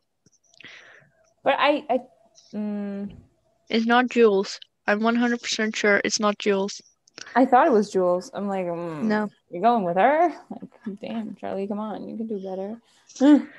[1.44, 2.00] But I, I,
[2.54, 3.16] mm,
[3.70, 4.58] It's not Jules.
[4.86, 6.80] I'm 100% sure it's not Jules.
[7.34, 8.30] I thought it was Jules.
[8.34, 9.30] I'm like, mm, No.
[9.50, 10.32] you're going with her?
[10.50, 13.46] Like, damn, Charlie, come on, you can do better.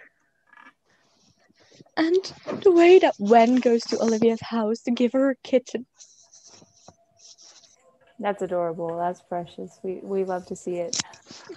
[1.97, 2.33] And
[2.63, 5.85] the way that Wen goes to Olivia's house to give her a kitten.
[8.19, 8.97] That's adorable.
[8.97, 9.79] That's precious.
[9.83, 11.01] We we love to see it.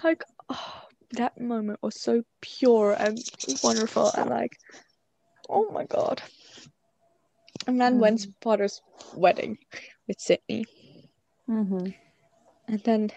[0.03, 0.81] Like, oh,
[1.11, 3.17] that moment was so pure and
[3.63, 4.11] wonderful.
[4.17, 4.57] And like,
[5.49, 6.21] oh my god.
[7.67, 8.81] And then Wen's father's
[9.15, 9.57] wedding
[10.07, 10.65] with Sydney.
[11.49, 11.87] Mm-hmm.
[12.67, 13.11] And then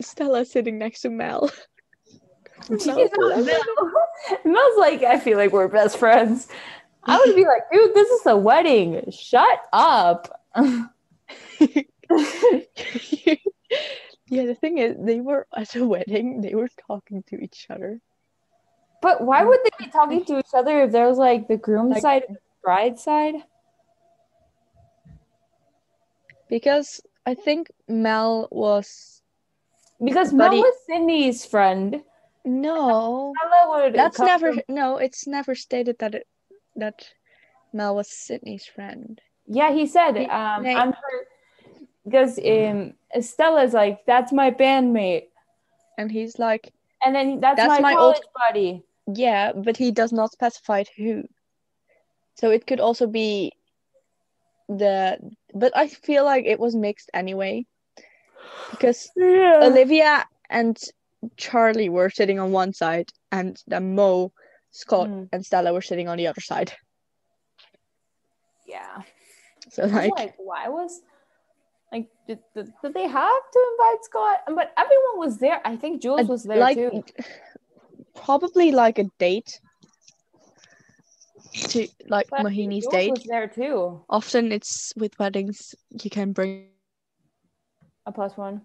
[0.00, 1.50] Stella sitting next to Mel.
[2.70, 3.08] Mel
[4.44, 6.48] Mel's like, I feel like we're best friends.
[7.04, 9.10] I would be like, dude, this is a wedding.
[9.10, 10.40] Shut up.
[14.32, 16.40] Yeah, the thing is, they were at a wedding.
[16.40, 18.00] They were talking to each other.
[19.02, 21.90] But why would they be talking to each other if there was like the groom
[21.90, 23.34] Like- side and the bride side?
[26.52, 29.22] Because I think Mel was
[30.04, 32.02] Because Buddy- Mel was Sydney's friend.
[32.44, 33.32] no.
[33.70, 34.98] Would That's never from- no.
[35.06, 36.26] It's never stated that it
[36.76, 36.98] that
[37.72, 39.18] Mel was Sydney's friend.
[39.46, 41.16] Yeah, he said, He- um, they- I'm her
[42.04, 42.78] because um
[43.30, 45.28] Stella's like, that's my bandmate.
[45.98, 46.64] And he's like,
[47.04, 48.84] And then that's, That's my, my old- buddy.
[49.24, 51.24] yeah, but he does not specify who.
[52.38, 53.52] So it could also be
[54.68, 55.18] the
[55.54, 57.66] but I feel like it was mixed anyway.
[58.70, 59.60] Because Yeah.
[59.62, 60.78] Olivia and
[61.36, 64.32] Charlie were sitting on one side and then Mo,
[64.70, 65.28] Scott, Mm.
[65.32, 66.72] and Stella were sitting on the other side.
[68.66, 69.02] Yeah.
[69.70, 71.00] So like, like, why was
[71.92, 74.38] like did, did, did they have to invite Scott?
[74.46, 75.60] But everyone was there.
[75.64, 77.04] I think Jules was there like too.
[78.14, 79.60] probably like a date
[81.52, 83.08] to like But Mohini's date.
[83.08, 84.04] was there too.
[84.08, 86.66] Often it's with weddings you can bring
[88.06, 88.62] A plus one.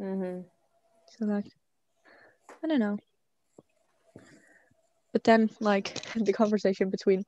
[0.00, 0.40] Mm-hmm.
[1.08, 1.46] so like
[2.62, 2.98] I don't know.
[5.12, 7.24] But then like the conversation between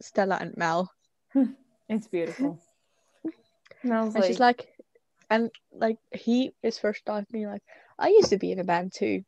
[0.00, 0.90] Stella and Mel.
[1.88, 2.58] It's beautiful.
[3.84, 4.68] And And like, she's like
[5.30, 7.62] and like he is first talking like
[7.98, 9.22] I used to be in a band too.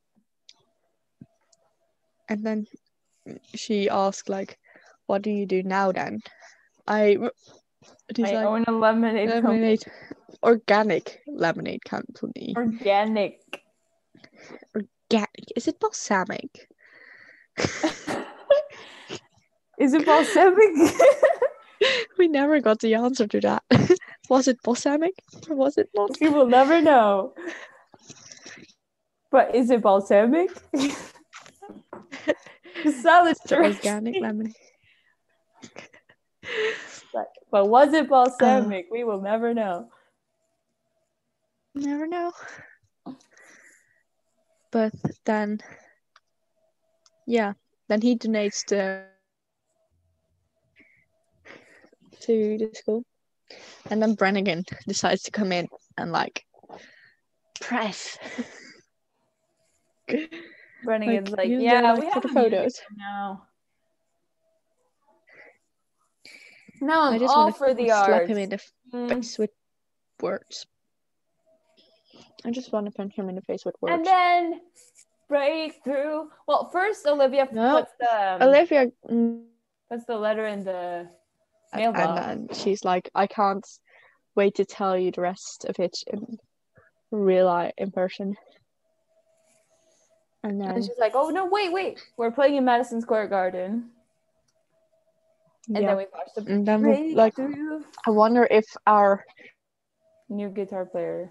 [2.29, 2.67] And then
[3.55, 4.59] she asked like
[5.07, 6.21] what do you do now then?
[6.87, 7.17] I
[8.19, 9.59] I like own a lemonade company.
[9.59, 9.85] lemonade
[10.43, 12.55] organic lemonade company.
[12.57, 13.41] Organic.
[14.75, 16.69] Organic is it balsamic?
[19.79, 20.93] Is it balsamic?
[22.19, 23.63] we never got the answer to that.
[24.29, 25.15] was it balsamic
[25.49, 26.11] or was it not?
[26.21, 27.33] we will never know.
[29.31, 30.51] But is it balsamic?
[33.03, 33.77] Salad dressing.
[33.77, 34.55] organic lemonade.
[37.13, 38.87] But, but was it balsamic?
[38.87, 38.89] Uh.
[38.93, 39.89] we will never know.
[41.75, 42.33] Never know.
[44.71, 44.93] But
[45.25, 45.61] then,
[47.27, 47.55] yeah,
[47.89, 49.05] then he donates to
[52.21, 53.05] to the school,
[53.91, 56.45] and then Brenigan decides to come in and like
[57.61, 58.19] press.
[60.89, 62.81] Brenigan's like, use yeah, we have for the photos.
[62.97, 63.43] now.
[66.81, 68.31] No, I'm I just all want for to the slap arts.
[68.31, 68.61] him in the
[68.95, 69.09] Mm.
[69.11, 69.51] face with
[70.23, 70.67] words.
[72.47, 73.95] I just want to punch him in the face with words.
[73.97, 74.61] And then
[75.29, 76.29] breakthrough.
[76.47, 79.43] Well, first Olivia No, puts the um, Olivia, mm,
[79.91, 81.07] puts the letter in the
[81.75, 82.27] and, mailbox.
[82.27, 83.67] and she's like, I can't
[84.35, 86.39] wait to tell you the rest of it in
[87.11, 88.37] real life, in person.
[90.45, 93.91] And then, and she's like, "Oh no, wait, wait, we're playing in Madison Square Garden."
[95.69, 95.89] And yeah.
[95.89, 97.35] then we watched the and then we, like.
[98.07, 99.25] I wonder if our
[100.29, 101.31] new guitar player.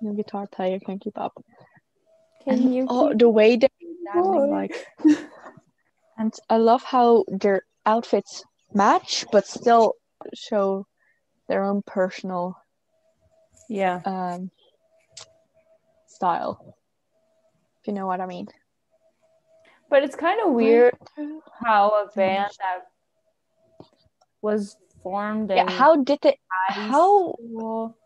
[0.00, 1.32] new guitar player can keep up.
[2.44, 2.86] Can and you?
[2.88, 3.68] oh, the way they're
[4.12, 4.86] standing, like,
[6.18, 8.44] and I love how their outfits
[8.74, 9.94] match, but still
[10.34, 10.86] show
[11.48, 12.54] their own personal
[13.68, 14.00] Yeah.
[14.04, 14.50] um
[16.18, 16.74] style.
[17.80, 18.48] If you know what I mean.
[19.88, 20.94] But it's kind of weird
[21.64, 22.88] how a band that
[24.42, 26.36] was formed Yeah, how did they
[26.68, 27.96] how school,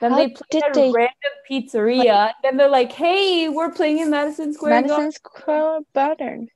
[0.00, 2.26] then how they played did at they- a random pizzeria.
[2.26, 6.48] And then they're like, "Hey, we're playing in Madison Square Garden." Madison Square Garden.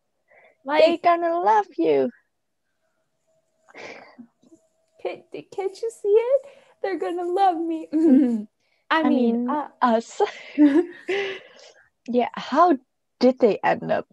[0.64, 2.10] Like, They gonna love you.
[5.02, 6.42] can't, can't you see it?
[6.82, 7.88] They're gonna love me.
[8.90, 10.20] I, I mean, mean, uh, Us.
[12.08, 12.78] yeah, how
[13.20, 14.06] did they end up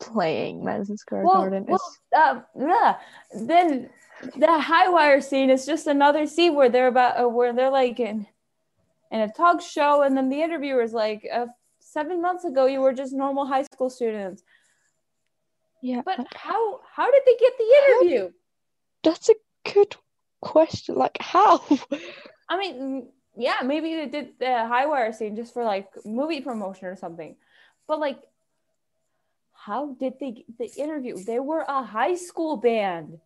[0.00, 1.66] playing Madison Square well, Garden?
[1.68, 2.96] well, um, yeah.
[3.34, 3.90] Then
[4.36, 8.00] the high wire scene is just another scene where they're about uh, where they're like
[8.00, 8.26] in
[9.10, 11.46] in a talk show, and then the interviewer's like, uh,
[11.80, 14.42] seven months ago, you were just normal high school students.
[15.82, 18.30] yeah, But but how how did they get the interview?
[19.02, 19.34] that's a
[19.72, 19.94] good
[20.40, 20.96] question.
[20.96, 21.62] Like how?
[22.48, 23.08] I mean,
[23.38, 27.36] yeah, maybe they did the high wire scene just for like movie promotion or something.
[27.86, 28.18] But like,
[29.52, 31.16] how did they get the interview?
[31.16, 33.20] They were a high school band.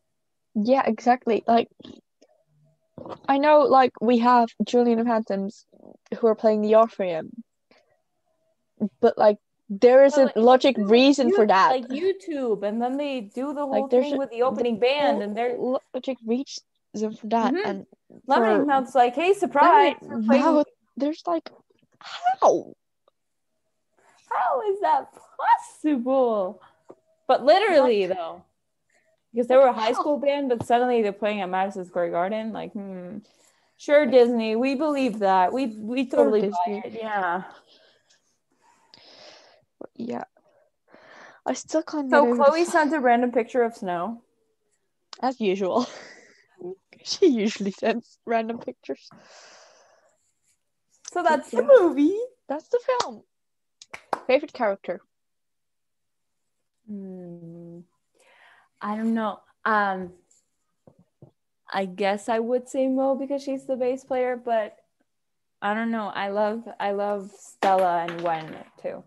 [0.55, 1.43] Yeah, exactly.
[1.47, 1.69] Like
[3.27, 5.65] I know like we have Julian and Phantoms
[6.19, 7.31] who are playing the Orpheum.
[9.01, 9.39] But like
[9.71, 11.71] there is But, a like, logic reason for that.
[11.71, 15.23] like YouTube, and then they do the whole Like, there's thing with the opening band,
[15.23, 16.59] and they're logic reach
[16.93, 17.65] criticism for that, Mhm.
[17.67, 17.87] and
[18.27, 19.97] Lemonade for- Mouth's like, hey, surprise!
[20.03, 20.67] Lemonade playing- Mouth,
[20.97, 21.51] there's like
[22.01, 22.75] how
[24.29, 26.63] How is that possible?
[27.27, 28.43] But literally, though,
[29.33, 32.53] because they were a high school band, but suddenly they're playing at Madison Square Garden.
[32.53, 33.19] Like, hmm.
[33.77, 35.53] Sure, Disney, we believe that.
[35.53, 36.93] We we totally buy it.
[36.95, 37.43] Yeah.
[39.97, 40.25] yeah.
[41.45, 42.09] I still can't.
[42.09, 44.23] So get over the Chloe sent a random picture of snow.
[45.21, 45.87] as usual.
[47.07, 49.09] she usually sends random pictures.
[51.13, 52.19] So that's the movie.
[52.49, 53.23] That's the film.
[54.27, 55.01] Favorite character?
[56.89, 57.81] Hmm.
[58.81, 59.41] I don't know.
[59.65, 60.13] Um,
[61.71, 64.77] I guess I would say Mo because she's the bass player, but
[65.61, 66.09] I don't know.
[66.09, 69.05] I love I love Stella and Wen too.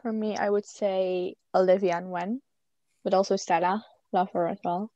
[0.00, 2.40] For me, I would say Olivia and Wen,
[3.04, 3.84] but also Stella.
[4.12, 4.90] Love her as well.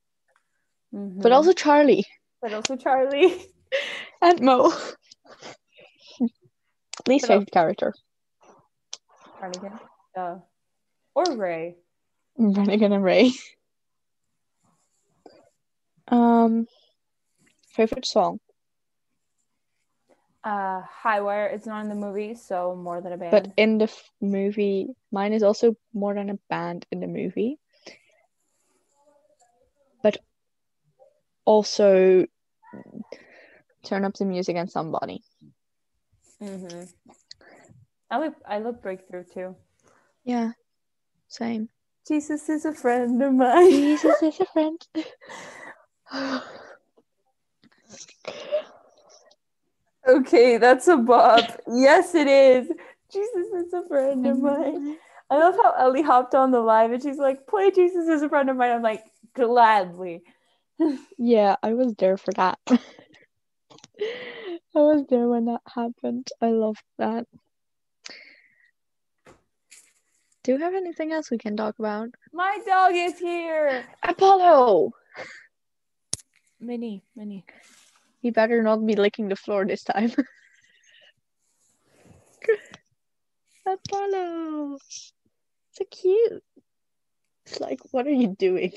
[0.97, 1.35] But Mhm.
[1.35, 2.07] also Charlie
[2.41, 3.53] but also Charlie.
[4.23, 4.73] and Mo.
[7.07, 7.95] Least But favorite character?
[9.43, 9.79] Again.
[10.17, 10.39] Uh,
[11.15, 11.77] or Ray.
[12.39, 13.33] Brenigan and Ray.
[16.09, 16.69] Um,
[17.67, 18.39] favorite song,
[20.45, 21.53] Uh, Highwire.
[21.53, 23.33] It's not in the movie, so more than a band.
[23.33, 27.59] but in the f- movie, mine is also more than a band in the movie.
[30.05, 30.19] But
[31.47, 32.27] also
[33.85, 35.23] turn up the music and somebody.
[36.39, 36.83] hmm
[38.11, 39.57] I look I look breakthrough too.
[40.25, 40.53] Yeah,
[41.29, 41.69] same.
[42.07, 43.71] Jesus is a friend of mine.
[43.71, 44.87] Jesus is a friend.
[50.09, 51.61] Okay, that's a bop.
[51.67, 52.69] yes, it is.
[53.13, 54.97] Jesus is a friend of mine.
[55.31, 58.29] I love how Ellie hopped on the live and she's like, "Play Jesus is a
[58.29, 59.03] friend of mine." I'm like,
[59.35, 60.23] gladly.
[61.19, 62.59] Yeah, I was there for that.
[62.69, 62.79] I
[64.75, 66.29] was there when that happened.
[66.41, 67.27] I love that.
[70.43, 72.11] Do you have anything else we can talk about?
[72.33, 73.85] My dog is here.
[74.03, 74.93] Apollo!
[76.61, 77.45] Minnie, Minnie.
[78.21, 80.13] He better not be licking the floor this time.
[83.67, 84.79] Apollo!
[85.73, 86.45] So cute.
[87.47, 88.73] It's like, what are you doing?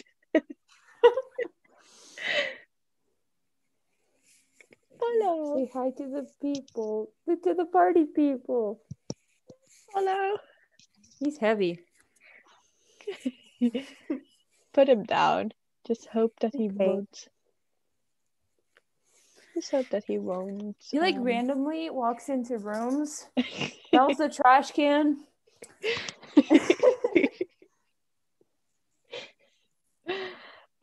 [4.96, 5.56] Apollo!
[5.58, 8.82] Say hi to the people, to the party people.
[9.90, 10.38] Apollo!
[11.20, 11.80] He's heavy.
[14.74, 15.52] Put him down.
[15.86, 16.76] Just hope that he Okay.
[16.86, 17.28] won't.
[19.56, 20.78] Just hope that he won't.
[20.92, 23.28] He like um, randomly walks into rooms,
[23.90, 25.18] smells the trash can.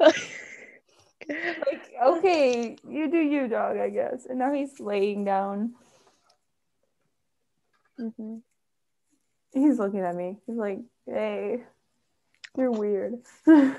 [1.28, 4.26] Like, okay, you do you, dog, I guess.
[4.26, 5.74] And now he's laying down.
[7.98, 8.42] Mhm.
[9.52, 10.36] He's looking at me.
[10.46, 11.64] He's like, hey,
[12.56, 13.14] you're weird.
[13.46, 13.74] Is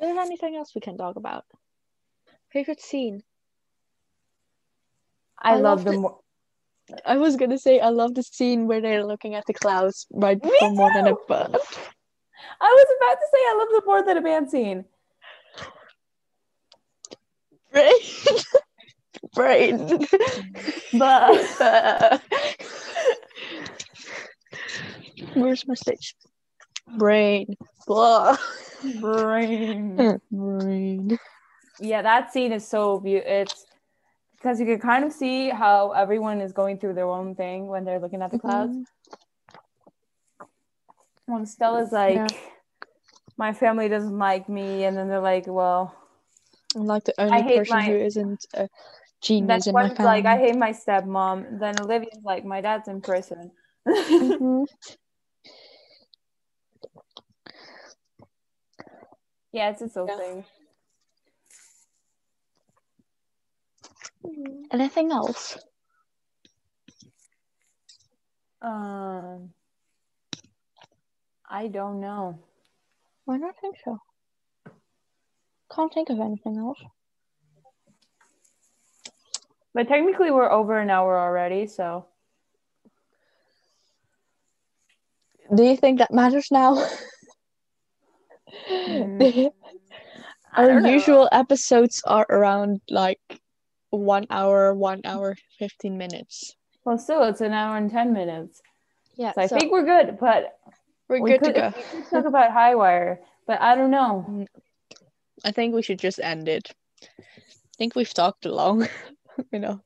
[0.00, 1.44] there anything else we can talk about?
[2.52, 3.22] Favorite scene?
[5.40, 6.20] I, I love the more.
[7.04, 10.42] I was gonna say I love the scene where they're looking at the clouds right
[10.42, 11.18] Me before more than a too!
[11.28, 11.56] bud.
[12.60, 14.84] I was about to say I love the more than a band scene.
[17.72, 17.92] Brain.
[19.34, 19.98] Brain.
[20.94, 22.20] But
[25.34, 26.14] Where's my stage?
[26.96, 27.56] Brain.
[27.86, 28.36] Blah.
[29.00, 30.20] brain.
[30.30, 31.18] Brain.
[31.80, 33.30] Yeah, that scene is so beautiful.
[33.32, 33.66] It's
[34.32, 37.84] because you can kind of see how everyone is going through their own thing when
[37.84, 38.72] they're looking at the clouds.
[38.72, 38.84] Mhm.
[41.26, 42.26] When Stella's like, Yeah.
[43.36, 45.94] my family doesn't like me, and then they're like, well,
[46.76, 48.68] I'm like the only person my- who isn't a
[49.20, 50.22] genius in my family.
[50.22, 51.58] like, I hate my stepmom.
[51.58, 53.50] Then Olivia's like, my dad's in prison.
[53.86, 54.66] Mhm.
[59.52, 60.16] yeah, it's its own Yeah.
[60.16, 60.44] thing.
[64.70, 65.56] Anything else?
[68.60, 69.54] Um,
[71.48, 72.38] I don't know.
[73.28, 73.98] I don't think so.
[75.78, 76.82] Can't think of anything else.
[79.72, 82.06] But technically, we're over an hour already, so
[85.54, 86.84] Do you think that matters now?
[88.68, 89.52] Mm,
[90.56, 90.90] Our don't know.
[90.90, 93.20] usual episodes are around like
[93.90, 96.56] one hour, one hour, 15 minutes.
[96.84, 98.62] Well, still, it's an hour and ten minutes.
[99.16, 100.58] Yeah, So I think we're good, but
[101.08, 101.72] we're we good could, to go.
[101.76, 104.46] we could talk about Highwire, but I don't know.
[105.44, 106.72] I think we should just end it.
[107.02, 108.88] I think we've talked long
[109.52, 109.80] enough.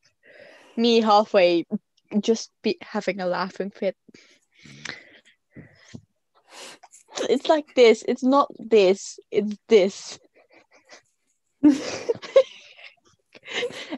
[0.77, 1.67] Me halfway
[2.21, 3.97] just be having a laughing fit.
[7.29, 8.05] It's like this.
[8.09, 9.19] It's not this.
[9.31, 10.19] It's this.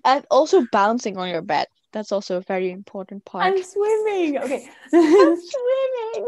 [0.05, 1.67] and also bouncing on your bed.
[1.93, 3.45] That's also a very important part.
[3.45, 4.39] I'm swimming.
[4.39, 4.69] Okay.
[4.93, 6.27] I'm swimming.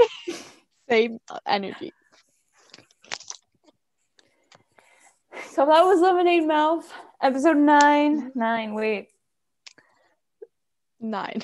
[0.89, 1.93] Same energy.
[5.51, 6.93] So that was Lemonade Mouth,
[7.23, 8.33] episode nine.
[8.35, 9.09] Nine, wait.
[11.01, 11.43] Nine.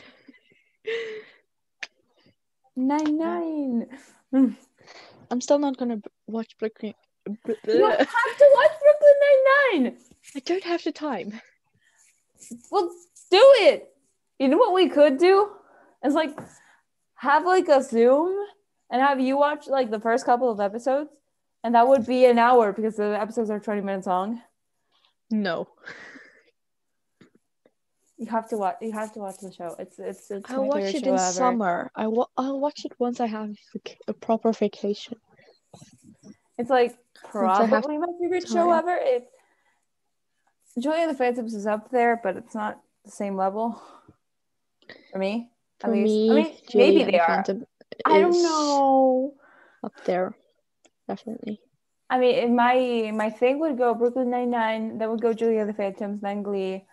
[2.75, 3.87] Nine, nine.
[4.35, 4.57] Mm.
[5.31, 6.95] I'm still not gonna b- watch Brooklyn.
[7.27, 7.35] You
[7.87, 9.17] have to watch Brooklyn
[9.73, 9.97] Nine-Nine.
[10.35, 11.41] I don't have the time.
[12.71, 12.91] Well,
[13.31, 13.89] do it.
[14.39, 15.51] You know what we could do?
[16.03, 16.37] It's like
[17.15, 18.35] have like a Zoom
[18.91, 21.11] and have you watch like the first couple of episodes,
[21.65, 24.41] and that would be an hour because the episodes are 20 minutes long.
[25.31, 25.69] No.
[28.19, 28.77] You have to watch.
[28.81, 29.75] You have to watch the show.
[29.81, 31.19] It's it's it's I'll watch it in ever.
[31.19, 31.91] summer.
[31.97, 33.57] I wa- I'll watch it once I have
[34.07, 35.19] a proper vacation.
[36.57, 38.97] It's like probably my favorite show ever.
[39.01, 39.29] It
[40.79, 43.83] Julia the Phantoms is up there, but it's not the same level
[45.11, 45.51] for me.
[45.81, 46.05] For at least.
[46.07, 47.27] me, I mean, Julie maybe they the are.
[47.27, 47.67] Phantom
[48.07, 49.35] I don't know.
[49.83, 50.35] Up there,
[51.13, 51.61] definitely.
[52.11, 55.59] I mean, in my my thing would go Brooklyn Nine Nine, then would go Julie
[55.59, 56.85] and the Phantoms, then Glee,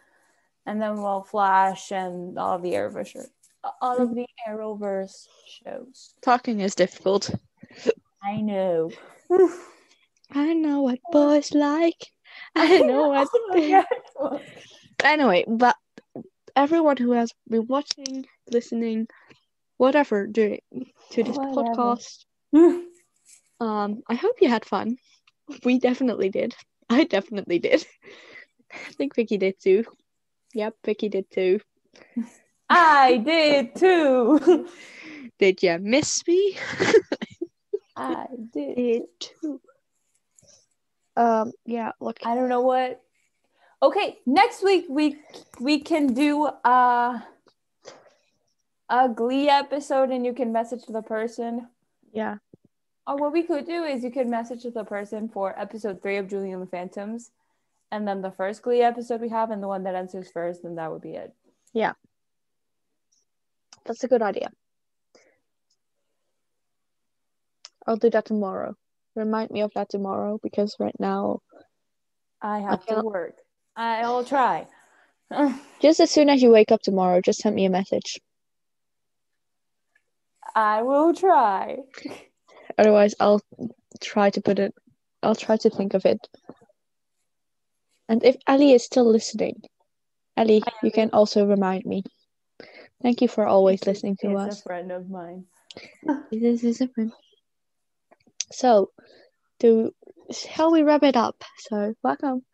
[0.65, 3.27] and then well Flash and all of the Arrowverse,
[3.81, 6.13] all of the Arrowverse shows.
[6.21, 7.31] Talking is difficult.
[8.23, 8.91] I know.
[10.31, 12.11] I know what boys like.
[12.55, 13.27] I know what.
[13.55, 13.83] Yeah.
[15.03, 15.75] anyway, but
[16.55, 19.07] everyone who has been watching, listening,
[19.77, 20.61] whatever, doing
[21.11, 21.75] to this Whatever.
[21.75, 22.25] podcast,
[23.59, 24.97] um, I hope you had fun.
[25.63, 26.55] We definitely did.
[26.89, 27.85] I definitely did.
[28.73, 29.85] I think Vicky did too.
[30.53, 31.59] Yep, Vicky did too.
[32.69, 34.67] I did too.
[35.39, 36.57] Did you miss me?
[37.95, 38.75] I did.
[38.75, 39.61] did too.
[41.15, 42.19] Um, yeah, look.
[42.25, 43.01] I don't know what.
[43.81, 45.17] Okay, next week we
[45.59, 47.23] we can do a
[48.89, 51.67] a Glee episode, and you can message the person.
[52.11, 52.37] Yeah,
[53.09, 56.29] Or what we could do is you could message the person for episode three of
[56.29, 57.31] Julie and the Phantoms,
[57.91, 60.77] and then the first Glee episode we have, and the one that answers first, and
[60.77, 61.33] that would be it.
[61.73, 61.93] Yeah,
[63.83, 64.51] that's a good idea.
[67.87, 68.75] I'll do that tomorrow.
[69.15, 71.39] Remind me of that tomorrow because right now,
[72.43, 73.37] I have to cannot- work.
[73.75, 74.67] I'll try.
[75.81, 78.19] just as soon as you wake up tomorrow, just send me a message.
[80.53, 81.77] I will try.
[82.79, 83.41] Otherwise, I'll
[83.99, 84.73] try to put it.
[85.21, 86.25] I'll try to think of it.
[88.07, 89.61] And if Ally is still listening,
[90.37, 92.03] Ally, you can also remind me.
[93.03, 94.59] Thank you for always listening to He's us.
[94.59, 95.43] a friend of mine.
[96.31, 97.11] This is a friend.
[98.53, 98.91] So,
[99.59, 99.91] do
[100.31, 101.43] shall we wrap it up?
[101.67, 102.45] So, welcome.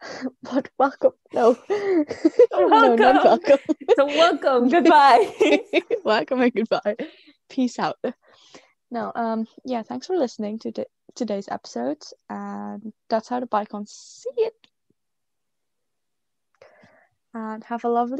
[0.50, 1.12] What welcome?
[1.32, 3.58] No, no, not welcome.
[3.94, 4.68] So welcome.
[4.68, 5.62] Goodbye.
[6.04, 6.96] welcome and goodbye.
[7.48, 7.98] Peace out.
[8.92, 9.82] No, um, yeah.
[9.82, 14.54] Thanks for listening to today's episode and that's how the bike Bicons see it.
[17.32, 18.18] And have a lovely